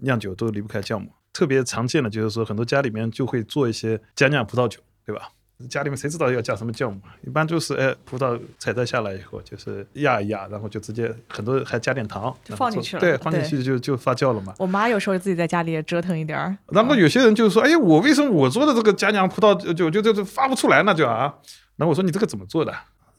[0.00, 1.12] 酿酒都离不开酵母。
[1.34, 5.28] 特别常见的就是说，很多家里面就会做一些加酿葡萄酒，对吧？
[5.68, 7.00] 家里面谁知道要加什么酵母？
[7.22, 14.54] 一般就是哎，葡萄采摘下来以后，就是压一压，然后就直接很多还加点糖，就放进去了对，放进去就就发酵了嘛。
[14.58, 16.56] 我妈有时候自己在家里也折腾一点儿。
[16.68, 20.94] 然后有些人就说：“哎，我为什么我做的这个加酿葡萄酒就就就发不出来呢？
[20.94, 21.32] 就啊。”
[21.76, 22.74] 然后我说：“你这个怎么做的？”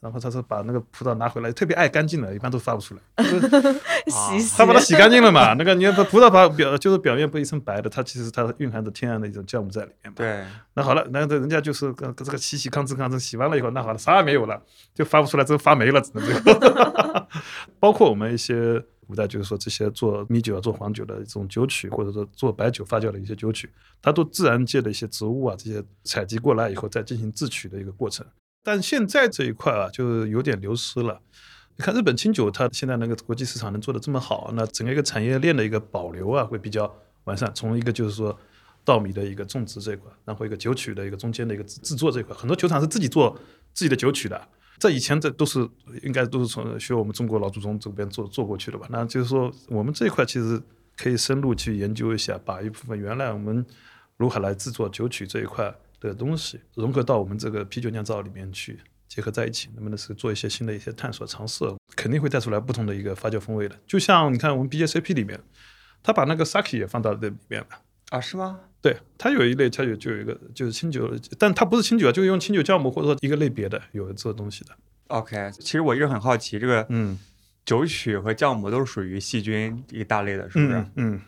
[0.06, 3.00] 然后他说：“把那个葡萄拿回来，特别爱干净的，一般都发不出来。
[4.06, 5.52] 洗洗，他把它洗干净了嘛？
[5.58, 10.14] 那个你要把葡萄把表就是表面不一层白的，它其实它蕴含着天然的一种酵母在里面嘛。
[10.14, 14.62] 对，那好了，那这人家就是跟跟这个洗洗吭哧吭哧洗完了以后，那好了，啥也没有了，
[14.94, 16.60] 就发不出来，只有发霉了，只能最后。
[17.80, 23.68] 包括我们一些古代就是说这些做米酒啊、做黄酒的这种酒曲，或者说做白酒发酵的一些酒曲，
[24.00, 28.24] 它都自然界的一些植物啊这些采集过来以后再进行制取的一个过程。
[28.66, 31.20] 但现在这一块啊，就有点流失了。
[31.76, 36.92] 你看日本清酒，它现在那个国际市场能做得这么好，那整个一个产业链的一个保留啊，会比较
[37.24, 37.48] 完善。
[37.54, 38.36] 从一个就是说
[38.84, 43.38] 稻米的一个种植这一块，然后一个酒曲的一个中间的一个制制作这一块，很多酒厂是自己做
[43.72, 44.48] 自己的酒曲的。
[44.78, 45.60] 在以前，这都是
[46.02, 48.88] 应该都是从学我们中国老祖宗这边做做过去的吧？
[48.90, 50.60] 那就是说，我们这一块其实
[50.96, 53.64] 可以深入去研究一下，把一部分原来我们
[54.16, 55.72] 如何来制作酒曲这一块
[56.06, 61.64] 的东西融合到我们这个啤酒酿造里面去，结合在一起，能不能是做一些新的一些探索尝试，
[61.94, 63.78] 肯定会带出来不同的一个发酵风味的。
[63.86, 65.40] 就像你看我们 BJCP 里面，
[66.02, 67.68] 他把那个 sake 也放到这里面了。
[68.10, 68.60] 啊，是吗？
[68.80, 74.70] 对，它有一类，它有就有一个就是清酒，但它不是清酒啊，就是用清酒酵母或者说一个类别的有这东西的。
[75.08, 77.18] OK，其实我一直很好奇，这个嗯
[77.64, 80.74] 酒曲和酵母都是属于细菌一大类的，是不是？
[80.74, 81.20] 嗯嗯，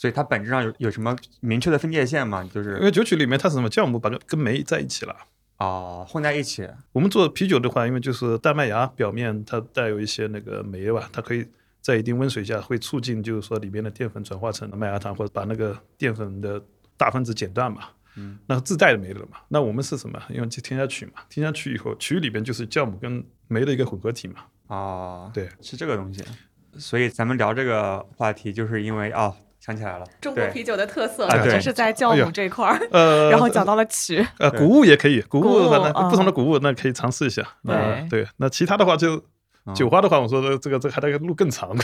[0.00, 2.42] 所以它本质上有有什么明确的分界线吗？
[2.54, 5.14] 就是因为酒曲里面它是什么酵母把跟酶在一起了。
[5.58, 6.66] 哦，混在一起。
[6.92, 11.46] 我们做啤酒的话，因为就是大麦芽表面它带有一些那个酶吧，它可以
[11.82, 16.58] 在一定温水下会促进，就是说里面的淀粉转化成麦芽糖，或者把那个淀粉的
[16.96, 17.82] 大分子剪断嘛。
[18.16, 19.36] 嗯，那自带的酶了嘛？
[19.48, 20.18] 那我们是什么？
[20.30, 24.36] 因为就添加曲嘛，添加曲以后，曲里边就是酵母跟酶的一个混合体嘛。
[24.68, 26.24] 哦，对，是这个东西。
[26.78, 34.26] 所以咱们聊这个话题，就是因为哦，想起来了，中国啤酒的特色就是在酵母这块儿，呃，然后讲到了曲。
[34.38, 37.42] 呃，谷物也可以，谷 谷物物反正嗯不同的谷物那可以尝试一下。
[37.62, 38.08] 对。
[38.08, 39.22] 对，那其他的话就
[39.66, 39.74] 嗯。
[39.74, 41.76] 酒花的话，我说的这个这个还得路更长。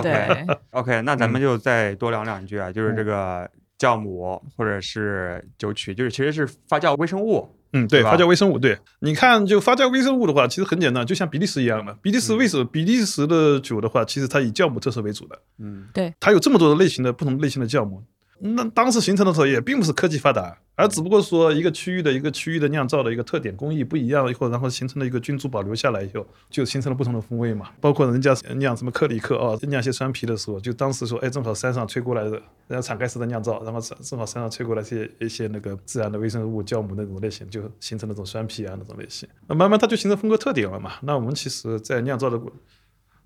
[0.00, 3.50] 对，OK，那嗯咱们就再多聊两句啊，就是这个
[3.84, 7.48] 酵母或者是酒曲，就是其实是发酵微生物。
[7.76, 11.92] 嗯，对，发酵微生物，对，你看，就发酵微生物的话，其实很简单，就像比利时一样的。
[12.00, 12.64] 比利时为什么？
[12.64, 18.00] 比利时的酒的话，其实它以酵母特色为主的，嗯对它有这么多的类型的不同类型的酵母。
[18.46, 27.70] 那当时形成的时候，也并不是科技发达，而只不过说一个区域的一个区域的酿造的一个特点工艺不一样以后，然后形成了一个菌株保留下来以后，就形成了不同的风味嘛。
[27.80, 32.32] 包括人家酿什么克里克哦，酿些酸啤的时候，就当时说，哎，正好山上吹过来的，
[32.68, 39.26] 然后敞开式的酿造，然后正正好山上吹过来一些一些那个自然的微生物酵母那种类型，就形成那种酸啤啊那种类型。
[39.46, 40.92] 那慢慢它就形成风格特点了嘛。
[41.00, 42.52] 那我们其实在酿造的过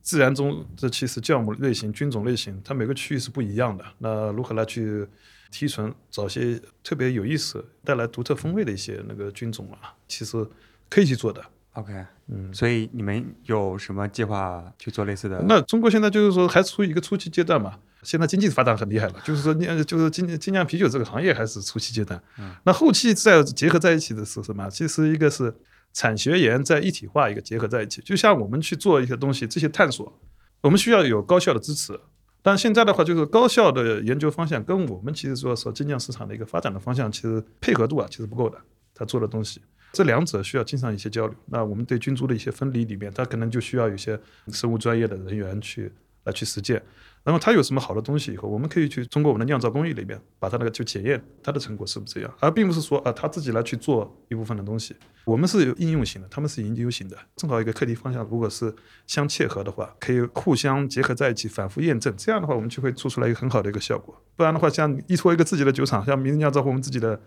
[0.02, 3.84] 自然中，这其实酵母类型、菌种类型，它每个区域是不一样的。
[3.98, 5.06] 那如何来去
[5.50, 10.46] 提纯，找些特别有意思、带来独特风味的一些那个菌种啊，其实
[10.88, 11.42] 可以去做的。
[11.72, 11.92] ，OK，
[12.28, 15.44] 嗯，所以你们有什么计划去做类似的？
[15.46, 22.20] 那中国现在就是说还处于一个初期阶段嘛，现在经济发展很厉害了，就是说酿就是精精酿啤酒这个行业还是初期阶段。
[22.38, 24.68] 嗯那后期再结合在一起的是什么？
[24.70, 25.54] 其实一个是
[25.92, 28.00] 产学研在一体化，一个结合在一起。
[28.02, 30.20] 就像我们去做一些东西，这些探索，
[30.60, 31.98] 我们需要有高校的支持。
[32.40, 38.58] 但现在的话，就是高校的研究方向跟我们其实说说精酿市场的一个发展的方向，其实配合度啊，其实不够的。
[38.94, 39.60] 他做的东西。
[39.92, 41.34] 这两者需要经常一些交流。
[41.46, 44.18] 那我们对菌株的一些分离里面，它可能就需要有些
[44.52, 45.90] 生物专业的人员去
[46.24, 46.82] 来去实践。
[47.28, 54.96] 然后它有什么好的东西以后，我们可以去通过我们的酿造工艺里面，把它那个去检验它的成果是不是这样，而并不是说啊他自己来去做一部分的东西。
[55.26, 58.74] 我们是有应用型的，他们是研究型的，正好一个课题方向，如果是
[59.06, 62.10] 相切合的话，可以互相结合在一起，反复验证。
[62.16, 64.18] 这样的话，我们就会做出来一个很好的一个效果。
[64.34, 67.20] 不然的话，像依托一个自己的酒厂，像明日酿造或我们自己的。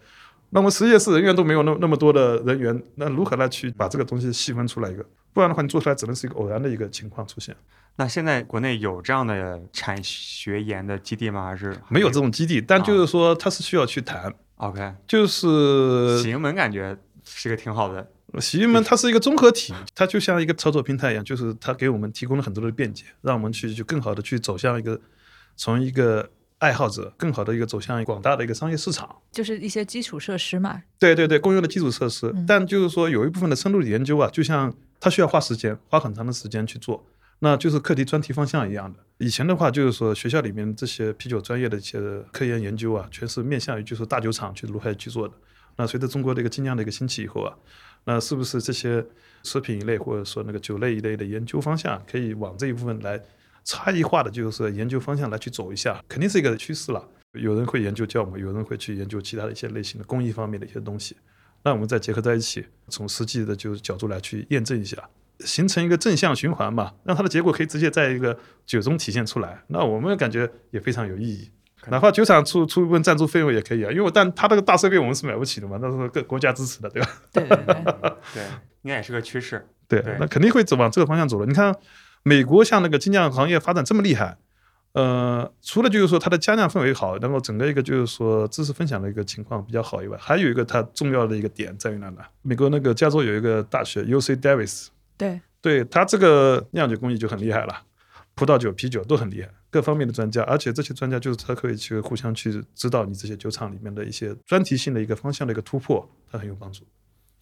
[0.54, 5.06] 那么实验室人员都没有那那么多的人员，那如何来去把这个东西细分出来一个？
[5.32, 7.56] 不然的话，你做出来只能是一个偶然的一个情况出现。
[8.02, 11.46] 那现在国内有这样的产学研的基地吗？
[11.46, 12.60] 还是没有这种基地？
[12.60, 14.34] 但就是说，它是需要去谈。
[14.56, 18.10] OK，就是喜盈门感觉是个挺好的。
[18.40, 25.00] 喜盈门它是一个综合体，它就像一个操作平台一样，就是它给我们提供了很多的便捷，让我们去就更好的去走向一个
[25.56, 26.32] 从一个。
[26.62, 30.80] 爱好者更好的一个走向广大的一个商业市场，就是一些基础设施嘛。
[31.00, 32.32] 对对对，公用的基础设施。
[32.48, 37.04] 但就是说，有一部分的深度的研究啊，就像它需要花时间，花很长的时间去做，
[37.44, 39.00] 那就是课题专题方向一样的。
[39.18, 42.00] 以前的话，就是说学校里面这些啤酒专业的一些
[42.32, 45.34] 科研研究啊，全是面向于就是大酒厂去如何去做的。
[45.76, 47.54] 那随着中国的一个精酿的一个兴起以后啊，
[48.06, 49.06] 那是不是这些
[49.44, 53.22] 食品一类或者说那个酒类一类的研究方向，可以往这一部分来？
[53.64, 57.08] 差异化的就是说研究方向来去走一下，肯定是一个趋势了。
[57.40, 61.16] 有人会研究酵母，有人会去研究其他的一些类型的工艺方面的一些东西。
[61.62, 64.98] 那我们再结合在一起，从实际的就角度来去验证一下，
[65.42, 69.62] 形成一个正向循环嘛，让它的结果可以直接在一个酒中体现出来。
[69.68, 71.50] 那我们感觉也非常有意义。
[71.88, 77.10] 哪怕酒厂出出一部分赞助费用也可以啊，因为但它那个大设备我们是买不起的嘛，那是各国家支持的，对吧？
[77.34, 77.76] 对对对，
[78.34, 78.44] 对，
[78.84, 79.68] 应该也是个趋势。
[79.88, 81.46] 对，那肯定会走往这个方向走的。
[81.46, 81.76] 你看。
[82.24, 84.38] 美国像那个精酿行业发展这么厉害，
[84.92, 92.22] 呃，除了就是说它的加酿氛围好，然后整个一个就是说知识分享的一个情况比较好以外，还有一个它重要的一个点在于哪呢？
[92.44, 94.90] 美国那个加州有一个大学 U C Davis，
[95.22, 97.84] 对，对它这个酿酒工艺就很厉害了，
[98.34, 106.84] 葡萄酒、啤酒都很厉害，各方面的专家，而且这些专家就是他可以去互相去指导你这些酒厂里面的一些专题性的一个方向的一个突破，它很有帮助。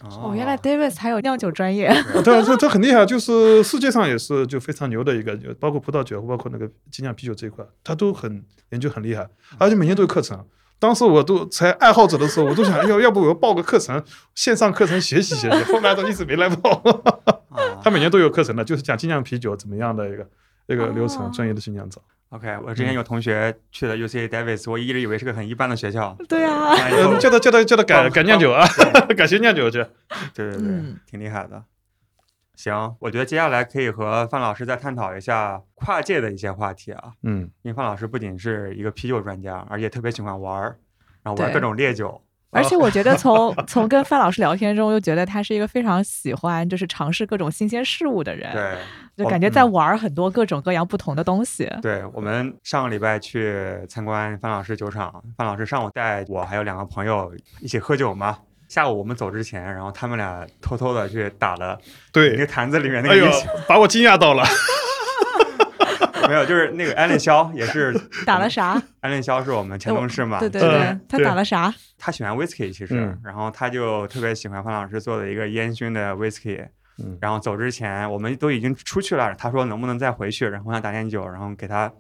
[0.02, 1.90] 哦，原来 Davis 还有酿酒专业。
[2.24, 10.46] 对，这这很厉害，就是世界上也是就非常牛的一个，就包括葡萄酒，包括那个精酿啤酒这一块，他都很研究很厉害，而且每年都有课程。
[10.80, 14.02] 当时我都才爱好者的时候，我都想， 要要不我报个课程，
[14.34, 15.64] 线上课程学习学习。
[15.72, 16.82] 后来都一直没来报。
[17.84, 20.28] 他每年都有课程的，就是讲精酿啤酒怎么样的一个
[20.68, 22.02] 一个流程，专业的精酿造。
[22.30, 26.16] OK，我之前有同学去了 UC Davis，我一直以为是个很一般的学校。
[26.28, 26.76] 对啊，
[27.20, 28.66] 叫他叫他叫他改改酿酒啊，
[29.18, 29.84] 改学酿酒去。
[30.34, 30.70] 对对对，
[31.10, 31.64] 挺厉害的。
[32.60, 37.14] 行，我觉得接下来可以和范老师再探讨一下跨界的一些话题啊。
[37.24, 40.78] 嗯，因为范老师不仅是一个啤酒专家，而且特别喜欢玩儿，
[41.24, 42.22] 然后玩各种烈酒。
[42.52, 48.52] 而且我觉得从 从跟范老师聊天中，又觉得他是一个非常喜欢就是尝试各种新鲜事物的人。
[48.52, 48.78] 对，
[49.16, 51.72] 就感觉在玩很多各种各样不同的东西。
[51.82, 58.40] 对我们上个礼拜去参观范老师酒厂，范老师上午带我还有两个朋友一起喝酒嘛。
[58.70, 61.78] 下午我们走之前，然后他们俩偷偷的去打了
[62.14, 63.30] 对那个坛子里面那个，
[63.68, 64.46] 把我惊讶到了。
[66.28, 67.92] 没有，就是那个安利肖也是
[68.26, 68.82] 打了啥？
[69.02, 70.40] 安利肖是我们前同事嘛？
[70.40, 71.74] 对对对，他打了啥？
[71.98, 76.64] 他喜欢 whisky，其实，然后他就特别喜欢范老师做的一个烟熏的 whisky。
[77.22, 81.92] 然后走之前，我们都已经出去了，他说能不能再回去，然后我想打点酒，然后给他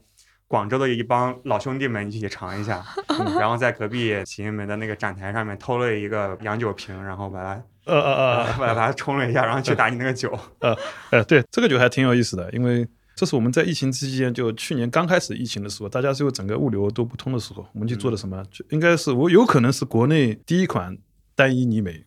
[0.49, 2.83] 广州的一帮老兄弟们一起尝一下。
[3.39, 10.37] 然后在隔壁喜盈门的那个展台上面偷了一个洋酒瓶，然后把它呃呃呃，把它冲了一下，然后去打你那个酒。
[10.59, 10.77] 呃
[11.11, 12.85] 呃，对，这个酒还挺有意思的，因为。
[13.15, 18.41] 这是我们在疫情期间，就去年刚开始疫情的时候，大家是有整个物流都不通的时候，我们去做的什么？
[18.49, 20.97] 就应该是我有可能是国内第一款
[21.35, 22.05] 单一泥煤。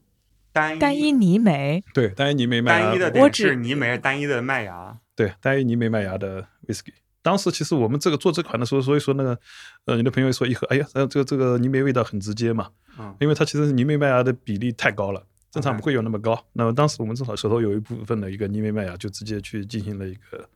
[0.55, 1.85] 单单一泥煤。
[1.93, 2.87] 对，单一泥煤麦芽。
[2.87, 4.97] 单一的是泥煤，单一的麦芽。
[5.15, 6.95] 对，单一泥煤麦芽的 whisky。
[7.23, 9.39] 当时其实我们这个做这款的时候，所以说那个
[9.87, 12.69] 呃，你的朋友说一喝，哎呀，这个这个泥煤味道很直接嘛。
[12.99, 13.15] 嗯。
[13.21, 16.39] 因为它其实是泥煤麦芽的比例太高了，正常不会有那么高。
[16.53, 20.49] 那么当时我们正好手头有一部分的一个泥煤麦芽，就直接去进行了一个。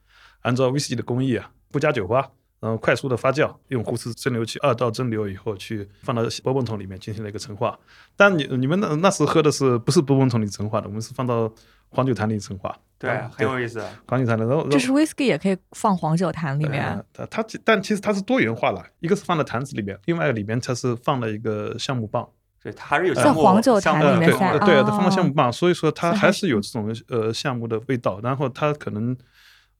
[0.43, 2.21] 按照威士忌的工艺啊，不加酒花，
[2.61, 7.79] 然后快速的发酵，用胡斯蒸馏器二道蒸馏以后，去放到波本桶里面进行了一个陈化。
[8.17, 10.87] 但你你们那那时喝的是不是波本桶里陈化的？
[10.87, 11.53] 我们是放到
[11.91, 12.77] 黄酒坛里陈化。
[12.99, 13.85] 对，很有意思。
[14.09, 17.05] 黄酒坛里，然后就是 whisky 也可以放黄酒坛里面。
[17.13, 22.27] 它它但其实它是多元化了，一个是放在坛子里面，另外里面它是放了一个橡木棒。
[22.63, 28.21] 对，它还是有在黄酒坛里面对，它放了橡木棒，所以说它还是有这种呃橡木的味道。
[28.23, 29.17] 然后它可能。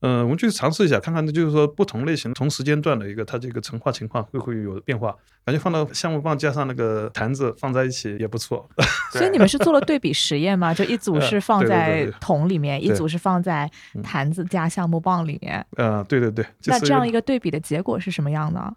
[0.01, 5.15] 嗯、我们去尝试一下，看看就是说不同类型、同时间段的一个它这个陈化情况会不会有变化。
[5.43, 8.69] 感觉放到橡木棒加上那个坛子放在一起也不错。
[9.11, 10.73] 所以你们是做了对比实验吗？
[10.73, 15.65] 就一组呃是放在对桶里面，一对组是放在嗯坛子加橡木棒里面。
[15.77, 18.73] 呃，对对对，就是那这样一个对比的结果是什么样的？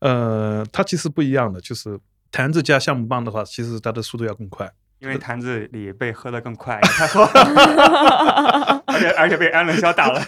[0.00, 1.98] 呃，它其实不一样的，就是
[2.30, 4.70] 坛子加橡木棒的话，其实它的速度要更快。
[5.00, 10.20] 因为坛子里被喝得更快，太喝了，而且而且被安冷潇打了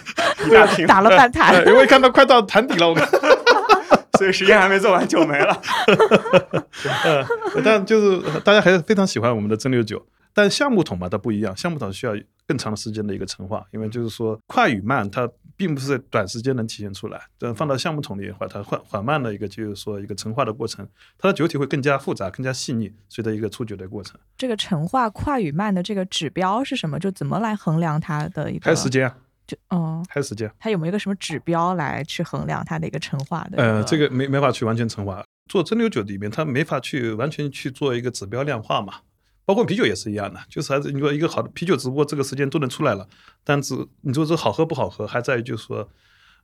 [0.45, 3.07] 一大瓶，打了半坛呃，因为看到快到坛底了，我看。
[4.17, 5.61] 所以实验还没做完酒没了。
[7.03, 7.25] 呃，
[7.65, 12.13] 但就是大家还是非常喜欢我们的蒸馏酒，但橡木桶嘛，它不一样，橡木桶需要
[12.51, 17.21] 更长的时间的一个陈化，因为就是说快与慢，它并不是在短时间能体现出来。
[17.39, 20.85] 但放到橡木桶里的话，它缓缓慢的一个就是说一个陈化的过程，
[21.17, 24.19] 它的酒体会更加复杂、更加细腻，随着一个出酒的过程。
[24.37, 26.99] 这个陈化快与慢的这个指标是什么？
[26.99, 28.65] 就怎么来衡量它的一个？
[28.65, 29.15] 还有时间啊，
[29.47, 30.51] 就嗯，还有时间。
[30.59, 33.57] 它有没有一个什么指标来去衡量它的一个陈化的？
[33.57, 35.23] 呃，这个没没法去完全陈化。
[35.49, 38.95] 做蒸馏酒里面，它没法去完全去做一个指标量化嘛。
[39.51, 43.05] 包括啤酒也是一样的，就是还是你说一个好的啤酒，只不过这个时间都能出来了，
[43.43, 45.89] 但是你说这好喝不好喝，还在于就是说，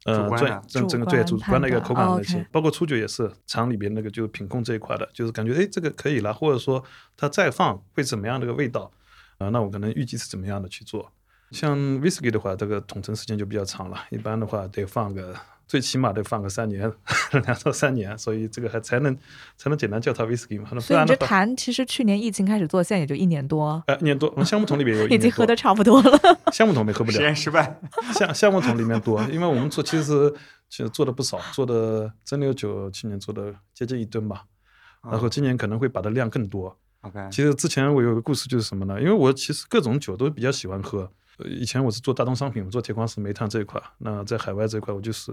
[0.04, 2.06] 呃专的整整个主观对主观的一个口感
[2.52, 6.84] 包括初酒也是厂里边那个就是品控这一块的，就是感觉哎这个可以了，或者说
[7.16, 8.92] 它再放会怎么样的一个味道
[9.38, 11.12] 啊、那我可能预计是怎么样的去做。
[11.52, 15.34] 像 whisky 的话，这个统称时间就比较长了，一般的话得放个
[15.68, 16.92] 最起码得放个三年，
[17.32, 19.16] 两到三年，所以这个还才能
[19.58, 26.20] 才能简单叫它 whisky 嘛，那不所以你这坛其实去年疫情开始做，现在也就一年多，呃，一年多，我们橡木桶里面有 一已经喝的差不多了。
[26.54, 27.80] 橡木桶没喝不了实验，失败，
[28.14, 30.34] 橡橡木桶里面多，因为我们做其实
[30.70, 34.46] 其实做的不少，做的蒸馏酒去年做的接近一吨吧，
[35.04, 36.78] 然后今年可能会把它量更多。
[37.02, 39.00] OK，其实之前我有个故事就是什么呢？
[39.02, 41.12] 因为我其实各种酒都比较喜欢喝。
[41.46, 43.82] 以前我是做大宗商品，我做铁矿石、煤炭这一块。
[44.00, 45.32] 那在海外这一块，我就是，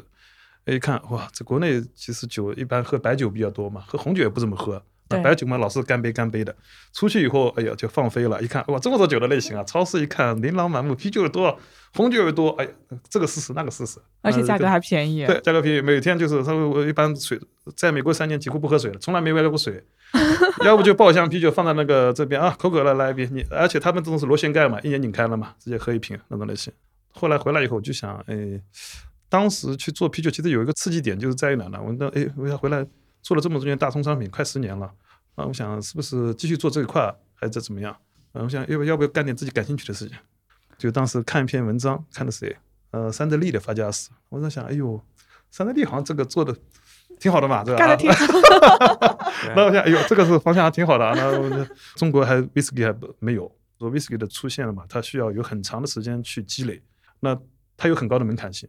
[0.66, 4.82] 哎一看哇，这国内其实酒一般喝白酒比较多嘛，喝红酒也不怎么喝。
[5.10, 6.54] 那白酒嘛，老是干杯干杯的。
[6.92, 8.40] 出去以后，哎呀，就放飞了。
[8.42, 9.62] 一看哇，这么多酒的类型啊！
[9.64, 11.58] 超市一看，琳琅满目，啤酒又多，
[11.94, 12.50] 红酒又多。
[12.50, 12.70] 哎呀，
[13.10, 15.26] 这个试试，那个试试，而且价格还便宜。
[15.26, 17.38] 对，价格便宜，每天就是他说我一般水，
[17.76, 19.84] 在美国三年几乎不喝水了，从来没买过水，
[20.64, 26.72] 要不就爆一箱啤酒放在那个这边啊，口渴了来一瓶，你而且他们这种是螺旋盖嘛，一年拧开了嘛，直接喝一瓶那种类型。
[27.12, 28.34] 后来回来以后我就想，哎，
[29.28, 31.78] 当时去做啤酒其实有一个刺激点，就是在于哪呢？
[31.80, 32.86] 我那哎，我要回来
[33.24, 34.86] 做了这么多年大宗商品，快十年了，
[35.34, 37.90] 啊，我想是不是继续做这一块，还是怎么样？
[38.34, 40.16] 啊，我想要不要不要干点自己感兴趣的事情？
[40.76, 42.54] 就当时看一篇文章，看的谁？
[42.90, 44.10] 呃，三得利的发家史。
[44.28, 45.02] 我在想，哎呦，
[45.50, 46.54] 三得利好像这个做的
[47.18, 47.78] 挺好的嘛，对吧？
[47.78, 48.26] 干的挺好。
[49.56, 51.14] 那我想，哎呦，这个是方向还挺好的啊。
[51.16, 51.66] 那我们
[51.96, 56.82] 中国还 whisky 还不没有，说 whisky 的出现了嘛，它需要有很长的时间去积累，
[57.20, 57.38] 那
[57.76, 58.68] 它有很高的门槛性。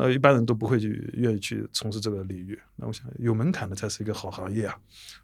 [0.00, 2.58] 那一般人都不会去愿意去从事这个领域。
[2.76, 4.74] 那我想，有门槛的才是一个好行业啊，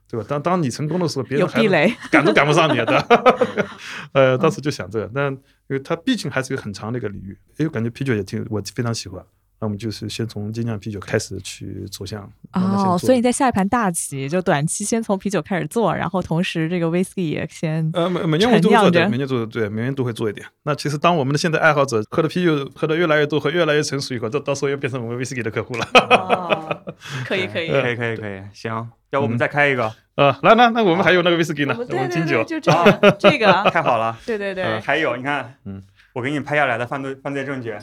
[0.07, 0.27] 对吧？
[0.29, 3.07] 当当你成功的时候，别人还有壁垒，赶都赶不上你的。
[4.12, 9.24] 呃，当时就想这个，但因为它毕竟还是一个很长的一个领域，哎，我感觉啤酒也挺我非常喜欢。
[9.59, 20.47] 那我们就是先从精酿啤酒开始去走向哦，所以你在下一盘大棋，就短期先从啤酒开始做，然后同时这个 whisky 也先呃，每每年我们都会做对，每年做对，每年都会做一点。
[20.65, 25.89] 那其实当我们的现在爱好者喝的啤酒喝的越来越多，和越来越成熟以后，这到时候又变成我们威士忌的客户了。
[26.11, 26.85] 哦，
[27.27, 27.69] 可以可以。
[27.69, 28.73] 可以可以可以，行，
[29.11, 32.61] 要不我们再开一个，呃，来来，那我们还有那个威士忌呢，我们金酒对对对，。
[32.61, 34.17] 就这个 这个，太好了。
[34.27, 35.83] 对对对呃，，还有你看，嗯，
[36.13, 37.75] 我给你拍下来的犯罪犯罪证据，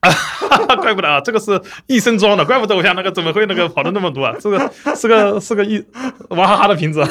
[0.80, 4.34] 怪不得啊，这个是一升装的，怪不得我想那个怎么会那个跑的那么多啊？
[4.40, 5.84] 这个是个是个一
[6.30, 7.04] 娃哈哈的瓶子，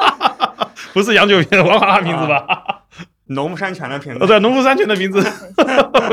[0.92, 2.84] 不是洋酒瓶，娃哈哈瓶子吧？
[3.26, 5.20] 农夫山泉的瓶哦，子，对，农夫山泉的瓶子，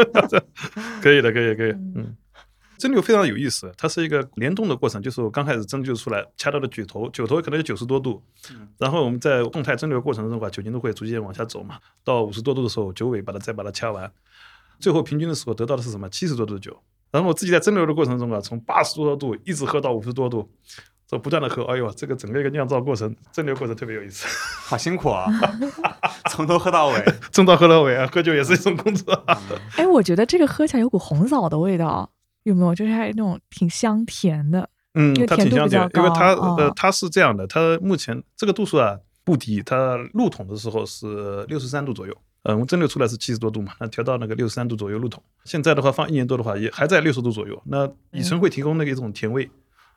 [1.01, 2.15] 可以的，可以，可以，嗯。
[2.79, 8.21] 蒸馏非常有意思，它是一个联动的过程，就是我刚开始蒸馏出来，掐到的酒头，酒头可能有九十多度，
[8.77, 14.11] 然后我们在动态蒸馏过程中的话，酒精度会逐渐往下走嘛，到五十多度的时候，酒尾把它再把它掐完，
[14.79, 16.09] 最后平均的时候得到的是什么？
[16.09, 16.77] 七十多度的酒。
[17.11, 20.49] 然后我自己在蒸馏的过程中啊，从八十多度一直喝到五十多度，
[21.07, 24.25] 这不断的喝，哎呦，这个整个一个酿造过程、蒸馏过程特别有意思，
[24.67, 25.27] 好辛苦啊，
[26.31, 27.05] 从头喝到尾。
[27.31, 29.13] 蒸到喝到尾啊，喝酒也是一种工作。
[29.77, 32.09] 哎，我觉得这个喝起来有股红枣的味道，
[32.43, 32.73] 有没有？
[32.73, 34.67] 就是还有那种挺香甜的。
[34.95, 42.17] 嗯，它挺香甜，因为它哦呃它是这样的，它目前这个度数啊不低，它入桶的时候是六十三度左右。
[42.43, 45.23] 嗯，我蒸馏出来是七十多度嘛，那调到那个六十三度左右入桶。
[45.45, 47.61] 现在的话放一年多的话，也还在六十度左右。
[47.65, 49.49] 那乙醇会提供那个一种甜味，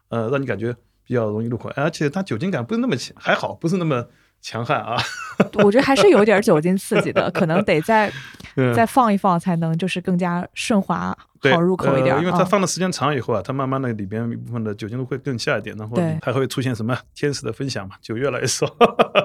[0.09, 0.72] 呃，让你感觉
[1.05, 4.07] 比较容易入口，而且它酒精感不是那么强，还好不是那么
[4.47, 4.97] 强悍啊，
[5.64, 8.09] 我觉得还是有点酒精刺激的，可能得再
[8.55, 8.72] 嗯。
[8.72, 12.14] 再放一放，才能就是更加顺滑、对好入口一点。
[12.14, 12.47] 呃因为它嗯。
[12.47, 16.16] 放的时间长以后啊，它慢慢的里边一部分的酒精度会更下一点，然后对。
[16.22, 18.64] 还会出现什么天使的分享嘛，酒越来越少，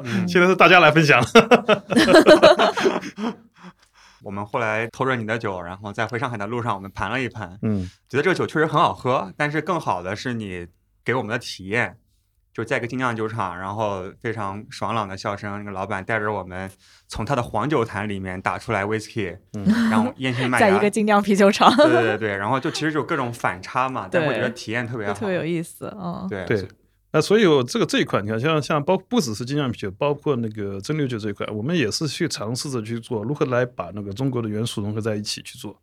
[0.04, 0.26] 嗯。
[0.28, 1.24] 现在是大家来分享。
[4.24, 10.66] 我们后来偷着你的酒，然后在回上海的路上，我们盘了一盘，嗯，觉得这个酒确实很好喝，但是更好的是你
[11.06, 11.96] 给我们的体验，
[12.54, 16.70] 就在一个精酿酒厂，然后非常爽朗的笑声，那个老板带着我们
[17.08, 25.94] 从他的黄酒坛里面打出来 whisky，嗯然后烟熏麦芽， 在一个精酿啤酒厂，对对 对，然后就其实就各种反差嘛，但我觉得体验特别好，特别有意思。
[25.98, 26.68] 嗯，对对。
[27.14, 35.78] 那所以我这个这一块，你看，像像包不只是精酿啤酒，包括那个蒸馏酒这一块，我们也是去尝试着去做如何来把那个中国的元素融合在一起去做。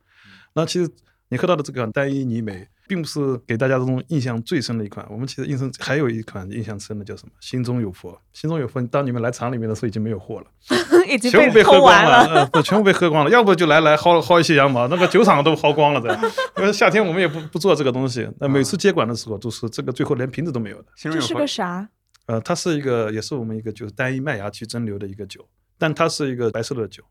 [0.54, 0.90] 那其实
[1.28, 5.06] 你喝到的这个单一泥美，并不是给大家这种印象最深的一款。
[5.10, 7.32] 我们其实印象还有一款印象深的叫什么？
[7.38, 8.18] 心中有佛。
[8.32, 10.46] 心中有佛，当你们来厂里面的时候已经没有货了，
[11.06, 13.30] 已经全部被喝光了，呃，对全部被喝光了。
[13.30, 16.18] 要不就来来薅薅一些羊毛，那个酒厂都薅光了的。
[16.56, 20.86] 因为夏天我们也不不做这个东西，那每次接管的时候都是这个最后连瓶子都没有的。
[20.96, 21.88] 这是心中有佛个啥？
[22.26, 25.46] 呃，它是一个，也是我们一个就是单一麦芽去蒸馏的一个酒，
[25.78, 27.02] 但它是一个白色的酒，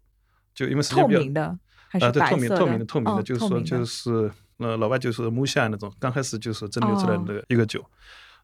[0.54, 1.58] 就因为时间比较透明的
[1.90, 7.84] 还啊、对，是白色透明透明的透明的，哦就是说就是呃老外就是木下那种，刚开始就是蒸馏出来的一个酒，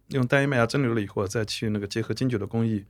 [0.10, 2.86] 用单一麦芽蒸馏了以后，再去那个结合精酒的工艺，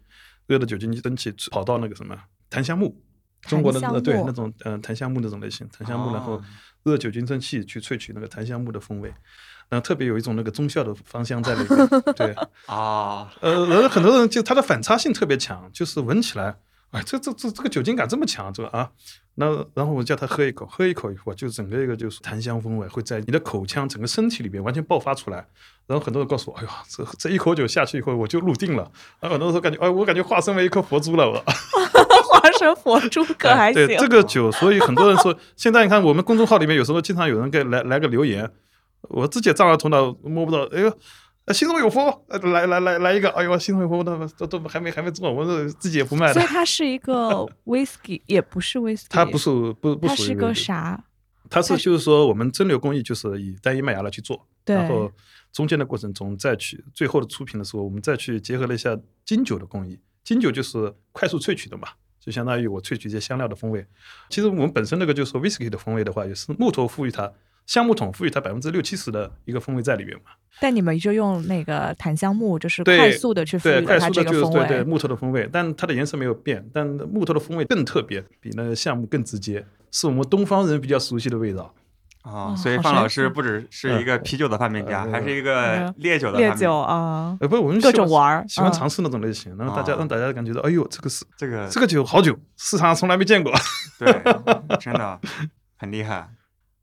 [0.47, 2.17] 热的酒精蒸汽跑到那个什么
[2.49, 2.95] 檀香木，
[3.41, 6.43] 中国的呃对那种呃檀香木那种类型，檀香木，然后哦。
[6.84, 9.07] 热酒精蒸汽去萃取那个檀香木的风味，
[9.69, 12.36] 然后特别有一种那个中效的芳香在里面，对。
[12.67, 16.57] 啊，呃，然后很多人就它的反差性特别强，就是闻起来，
[16.94, 18.88] 哎，这这这这个酒精感这么强，这个啊，
[19.36, 25.48] 那然后我叫他喝一口，喝一口以后，就整个一个就是檀香风味会在你的口腔整个身体里边完全爆发出来。
[25.88, 28.84] 然后很多人告诉我，哎呀，这这一口酒下去以后我就入定了。
[29.20, 31.44] 然后很多人说感觉，哎，我感觉化身为一颗佛珠了，我。
[32.30, 33.84] 化身佛珠可还行。
[33.84, 38.52] 哎对这个酒，所以很多人说， 现在你看我们公众号里面有时候经常有人给来来个留言，
[39.10, 40.96] 我自己也丈二头脑摸不到，哎呦。
[41.46, 46.46] 呃心中有佛，呃来来来来一个，哎呦，心中有佛，都都都还没还没做，我这自己也不卖的所以。
[46.46, 51.04] 它是一个 whisky，也不是 whisky，它不是不不它是个啥？
[51.50, 55.12] 它是就是说我们蒸馏工艺就是以单一麦芽来去做，然后
[55.52, 60.00] 中间的过程中再去最后的出品的时候，我们再去结合了一下金酒的工艺。
[60.24, 61.89] 金酒就是快速萃取的嘛，
[62.20, 63.86] 就相当于我萃取一些香料的风味。
[64.30, 67.32] 其实我们本身那个就是说 whisky 的风味的话，也是木头赋予它
[67.66, 70.32] 橡木桶赋予它百分之六七十的一个风味在里面嘛。
[70.59, 74.59] 但你们就用那个檀香木，就是快速的去赋，予它快速的这个风味。
[74.59, 81.74] 就是对对木头的风味，但它的颜色没有变，但木头的风味更特别，比那个橡木更直接，是我们东方人比较熟悉的味道。
[82.22, 93.51] 啊，哦所以范老师不只是一个啤酒的发明家，嗯还是一个嗯烈酒的发明烈酒啊，呃，不，我们各喜欢种玩儿嗯喜欢尝试那种类型，然后大家哦让大家感觉到，哎呦，这个是这个这个酒好酒，市场上从来没见过。
[93.99, 94.14] 对，
[94.80, 95.20] 真的
[95.76, 96.30] 很厉害。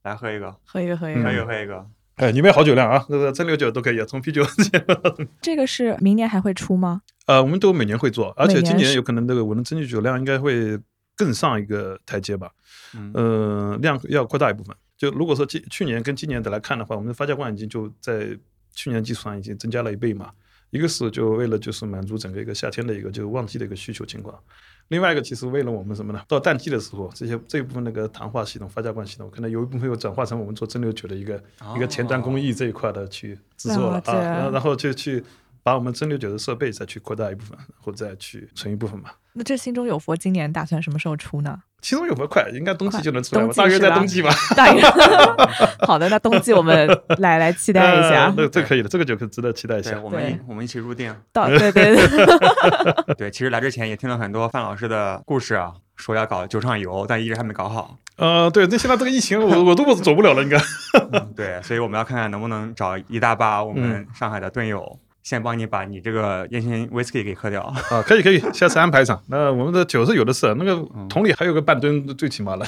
[0.02, 1.46] 来喝一个，喝一个，喝一个喝一个。
[1.46, 1.86] 喝一个。
[2.16, 4.44] 哎，你们也好酒量啊，那个蒸馏酒都可以，从啤酒
[5.40, 7.00] 这个是明年还会出吗？
[7.26, 10.78] 呃，我们都每年会做，而且今年有可能这个我们蒸馏酒量应该会
[11.16, 12.50] 更上一个台阶吧。
[12.94, 14.76] 嗯，呃，量要扩大一部分。
[14.98, 18.38] 就如果说今去年跟今年的来看的话，我们的发酵罐已经就在
[18.74, 20.30] 去年基础上已经增加了一倍嘛。
[20.68, 24.38] 一个是就为了就是满足整个一个夏天的一个就是旺季的一个需求情况，
[24.90, 26.20] 另外一个其实为了我们什么呢？
[26.26, 31.40] 到淡季的时候，这些这一部分那个糖化系统、发酵罐系统，可能有一部分又转化成我们做蒸馏酒的一个、
[31.76, 35.22] 一个前端工艺这一块的去制作了啊，然后然后就去
[35.70, 39.10] 把我们蒸馏酒的设备再去扩大一部分，然后再去存一部分嘛。
[39.34, 41.56] 那这心中有佛今年打算什么时候出呢？
[41.80, 42.50] 心中有佛快？
[42.52, 44.30] 应该冬季就能出来吧，冬季大约在冬季吧。
[44.56, 44.82] 大约
[45.86, 48.34] 好的，那冬季我们 来来期待一下呃。
[48.36, 49.98] 这这可以的，这个酒可值得期待一，下。
[50.00, 51.14] 我们我们一起入定。
[51.32, 57.96] 到对对对，对，其实来之前也听了很多范老师的故事啊，说要搞酒厂游，但一直还没搞好。
[58.16, 60.58] 呃，对，那现在这个疫情，我我都走不了了，应该。
[61.12, 64.98] 嗯对，所以我们要看看能不能找一大把我们嗯上海的队友，
[65.30, 67.62] 先帮你把你这个烟熏 whisky 给喝掉。
[67.62, 69.22] 啊，可以可以， 下次安排上。
[69.28, 72.66] 那我们的酒是有的是，那个嗯桶里还有个半吨，最起码了。